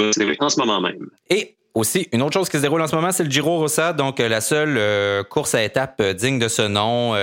[0.00, 1.08] En ce moment même.
[1.28, 3.92] Et aussi, une autre chose qui se déroule en ce moment, c'est le Giro Rossa,
[3.92, 7.14] donc euh, la seule euh, course à étapes euh, digne de ce nom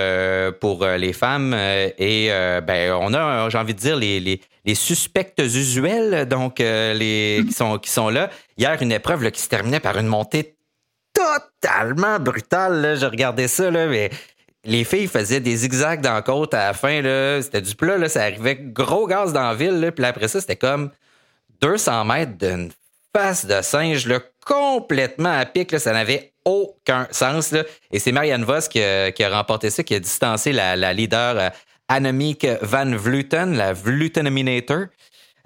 [0.60, 1.54] pour les femmes.
[1.54, 2.30] et
[2.66, 7.78] ben, on a, j'ai envie de dire, les, les, suspects usuels, donc les qui sont
[7.78, 8.30] qui sont là.
[8.56, 10.56] Hier, une épreuve qui se terminait par une montée
[11.12, 12.96] totalement brutale.
[12.98, 14.10] Je regardais ça, là, mais
[14.64, 17.02] les filles faisaient des zigzags dans la côte à la fin.
[17.42, 19.92] C'était du plat, là, ça arrivait gros gaz dans la ville.
[19.94, 20.90] puis après ça, c'était comme
[21.60, 22.70] 200 mètres d'une
[23.14, 25.70] face de singe là, complètement à pic.
[25.70, 27.52] Là, ça n'avait aucun sens.
[27.52, 27.64] Là.
[27.92, 31.50] Et c'est Marianne Vos qui a, remporté ça, qui a distancé la, leader euh,
[31.88, 34.86] Annemiek van Vleuten, la Vleutenaminator.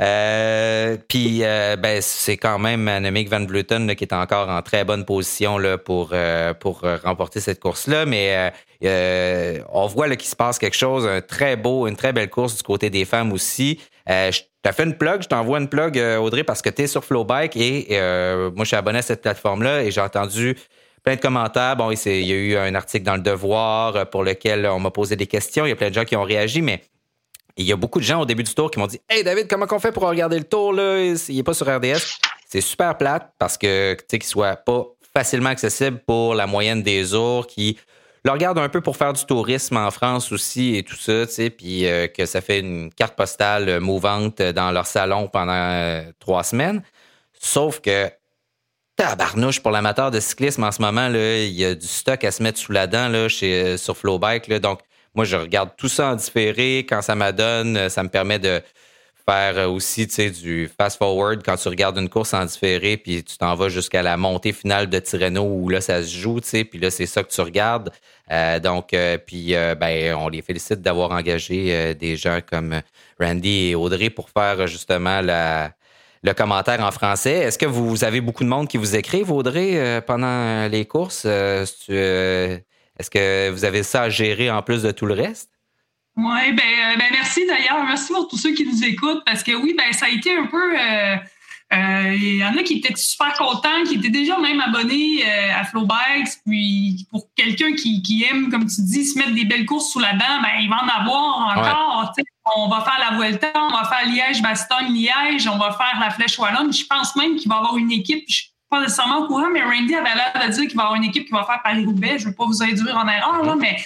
[0.01, 4.85] Euh, puis euh, ben, c'est quand même Annemiek van Vleuten qui est encore en très
[4.85, 8.07] bonne position là, pour, euh, pour remporter cette course-là.
[8.07, 8.53] Mais
[9.73, 12.63] on voit qu'il se passe quelque chose, un très beau, une très belle course du
[12.63, 13.81] côté des femmes aussi.
[14.09, 17.05] je t'ai fait une plug, je t'envoie une plug, Audrey, parce que tu es sur
[17.05, 17.89] Flowbike et
[18.55, 20.57] moi je suis abonné à cette plateforme-là et j'ai entendu
[21.03, 21.77] plein de commentaires.
[21.77, 25.17] Bon, il y a eu un article dans le Devoir pour lequel on m'a posé
[25.17, 25.67] des questions.
[25.67, 26.83] Il y a plein de gens qui ont réagi, mais
[27.57, 29.49] il y a beaucoup de gens au début du tour qui m'ont dit Hey David,
[29.49, 30.99] comment on fait pour regarder le tour là?
[31.29, 32.19] Il n'est pas sur RDS.
[32.49, 36.83] C'est super plate parce que tu sais qu'il soit pas facilement accessible pour la moyenne
[36.83, 37.79] des ours qui
[38.25, 41.33] le regardent un peu pour faire du tourisme en France aussi et tout ça, tu
[41.33, 46.03] sais, puis euh, que ça fait une carte postale mouvante dans leur salon pendant euh,
[46.21, 46.83] trois semaines.
[47.33, 48.09] Sauf que
[48.97, 52.43] tabarnouche pour l'amateur de cyclisme en ce moment, il y a du stock à se
[52.43, 54.53] mettre sous la dent là, chez, sur Flowbike.
[54.61, 54.81] Donc,
[55.15, 56.87] moi, je regarde tout ça en différé.
[56.89, 58.63] Quand ça m'adonne, ça me permet de
[59.25, 63.37] faire aussi tu sais, du fast-forward quand tu regardes une course en différé, puis tu
[63.39, 66.65] t'en vas jusqu'à la montée finale de Tirreno où là, ça se joue, tu sais,
[66.65, 67.91] puis là, c'est ça que tu regardes.
[68.31, 72.81] Euh, donc, euh, puis, euh, ben, on les félicite d'avoir engagé des gens comme
[73.21, 75.73] Randy et Audrey pour faire justement la,
[76.23, 77.39] le commentaire en français.
[77.39, 81.25] Est-ce que vous avez beaucoup de monde qui vous écrivent, Audrey, pendant les courses?
[81.25, 85.52] Est-ce que vous avez ça à gérer en plus de tout le reste?
[86.17, 87.85] Oui, ben, euh, ben, merci d'ailleurs.
[87.85, 90.47] Merci pour tous ceux qui nous écoutent parce que oui, ben ça a été un
[90.47, 90.79] peu.
[90.79, 91.17] Euh,
[91.73, 95.65] euh, il y en a qui étaient super contents, qui étaient déjà même abonnés à
[95.65, 96.43] Flowbikes.
[96.45, 100.13] Puis pour quelqu'un qui, aime, comme tu dis, se mettre des belles courses sous la
[100.13, 102.13] dent, ben, il va en avoir encore.
[102.57, 106.73] On va faire la Vuelta, on va faire Liège-Bastogne-Liège, on va faire la Flèche Wallonne.
[106.73, 108.27] Je pense même qu'il va y avoir une équipe
[108.69, 111.05] pas nécessairement au courant, mais Randy avait l'air de dire qu'il va y avoir une
[111.05, 112.19] équipe qui va faire Paris-Roubaix.
[112.19, 113.77] Je ne veux pas vous induire en erreur, là, mais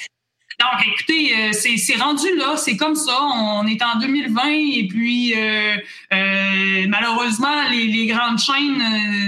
[0.59, 3.18] donc, écoutez, euh, c'est rendu là, c'est comme ça.
[3.20, 5.76] On est en 2020 et puis euh,
[6.14, 8.78] euh, malheureusement, les, grandes chaînes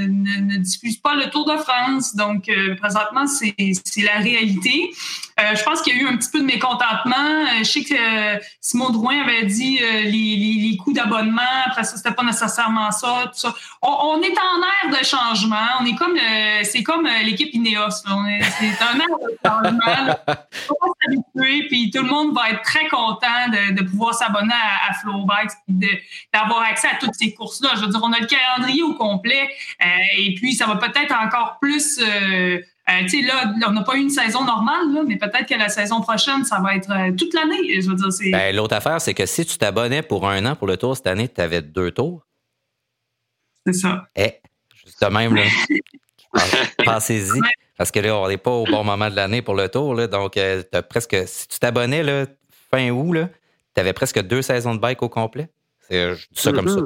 [0.09, 2.17] ne, diffusent pas le Tour de France.
[2.17, 2.51] Donc,
[2.81, 3.55] présentement, c'est
[4.03, 4.91] la réalité.
[5.39, 7.47] Je pense qu'il y a eu un petit peu de mécontentement.
[7.59, 11.43] je sais que Simon Drouin avait dit les, coûts d'abonnement.
[11.67, 13.25] Après ça, c'était pas nécessairement ça.
[13.27, 13.55] Tout ça.
[13.83, 15.67] On, est en ère de changement.
[15.81, 16.17] On est comme
[16.63, 17.91] c'est comme l'équipe Ineos.
[17.91, 20.35] C'est un ère de changement
[21.69, 26.03] puis tout le monde va être très content de, pouvoir s'abonner à, à Flowbikes et
[26.33, 27.71] d'avoir accès à toutes ces courses-là.
[27.77, 29.49] Je veux dire, on a le calendrier au complet
[29.83, 29.87] euh,
[30.19, 32.01] et puis ça va peut-être encore plus
[32.89, 35.55] euh, tu sais, là, on n'a pas eu une saison normale, là, mais peut-être que
[35.55, 37.81] la saison prochaine, ça va être euh, toute l'année.
[37.81, 38.31] Je veux dire, c'est.
[38.31, 41.07] Ben, l'autre affaire, c'est que si tu t'abonnais pour un an pour le tour cette
[41.07, 42.27] année, tu avais deux tours.
[43.67, 44.07] C'est ça.
[44.17, 44.33] Eh,
[44.85, 45.43] juste de même, là.
[46.85, 47.41] Pensez-y.
[47.77, 49.95] Parce que là, on n'est pas au bon moment de l'année pour le tour.
[49.95, 52.27] Là, donc, euh, as presque, si tu t'abonnais là,
[52.71, 53.17] fin août,
[53.75, 55.49] tu avais presque deux saisons de bike au complet.
[55.91, 56.81] C'est, je dis ça comme ça.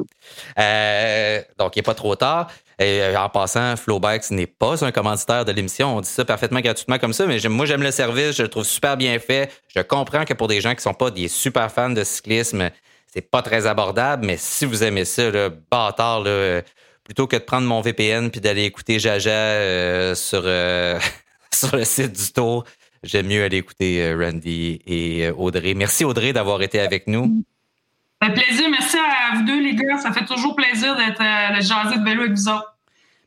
[0.59, 2.51] Euh, donc, il n'est pas trop tard.
[2.79, 5.97] Et euh, en passant, Flowbikes n'est pas un commanditaire de l'émission.
[5.97, 8.37] On dit ça parfaitement gratuitement comme ça, mais moi, j'aime le service.
[8.37, 9.51] Je le trouve super bien fait.
[9.75, 12.71] Je comprends que pour des gens qui ne sont pas des super fans de cyclisme,
[13.13, 16.63] c'est pas très abordable, mais si vous aimez ça, là, bâtard, là,
[17.05, 20.43] plutôt que de prendre mon VPN puis d'aller écouter Jaja euh, sur,
[21.53, 22.65] sur le site du tour,
[23.03, 25.75] j'aime mieux aller écouter Randy et Audrey.
[25.75, 27.45] Merci Audrey d'avoir été avec nous.
[28.23, 28.69] Un plaisir.
[28.71, 29.99] Merci à vous deux, les gars.
[29.99, 32.77] Ça fait toujours plaisir d'être euh, le jaser de vélo avec vous autres.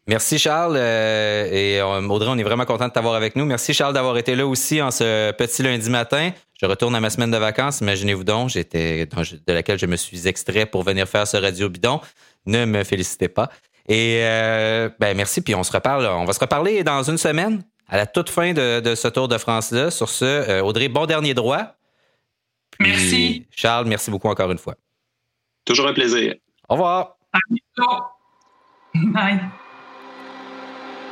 [0.08, 3.44] Merci Charles euh, et euh, Audrey, on est vraiment content de t'avoir avec nous.
[3.44, 6.30] Merci Charles d'avoir été là aussi en ce petit lundi matin.
[6.62, 7.82] Je retourne à ma semaine de vacances.
[7.82, 12.00] Imaginez-vous donc, j'étais de laquelle je me suis extrait pour venir faire ce radio bidon.
[12.46, 13.50] Ne me félicitez pas.
[13.90, 14.22] Et
[15.00, 15.42] ben merci.
[15.42, 16.06] Puis on se reparle.
[16.06, 19.28] On va se reparler dans une semaine à la toute fin de, de ce Tour
[19.28, 19.92] de France là.
[19.92, 21.76] Sur ce, Audrey, bon dernier droit.
[22.80, 23.48] merci.
[23.52, 24.76] Charles, merci beaucoup encore une fois.
[25.66, 26.36] Toujours un plaisir.
[26.70, 27.18] Au revoir.
[27.34, 28.04] À bientôt.
[29.12, 29.40] Bye.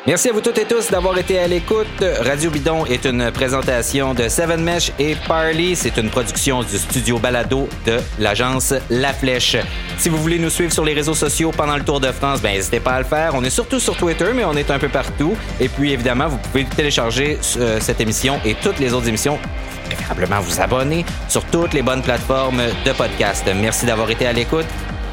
[0.06, 2.04] Merci à vous toutes et tous d'avoir été à l'écoute.
[2.20, 5.76] Radio Bidon est une présentation de Seven Mesh et Parley.
[5.76, 9.56] C'est une production du studio Balado de l'agence La Flèche.
[9.98, 12.54] Si vous voulez nous suivre sur les réseaux sociaux pendant le Tour de France, ben
[12.54, 13.32] n'hésitez pas à le faire.
[13.34, 15.38] On est surtout sur Twitter, mais on est un peu partout.
[15.62, 19.40] Et puis évidemment, vous pouvez télécharger euh, cette émission et toutes les autres émissions
[19.86, 23.50] préférablement vous abonner sur toutes les bonnes plateformes de podcast.
[23.56, 24.68] Merci d'avoir été à l'écoute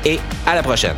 [0.04, 0.96] et à la prochaine.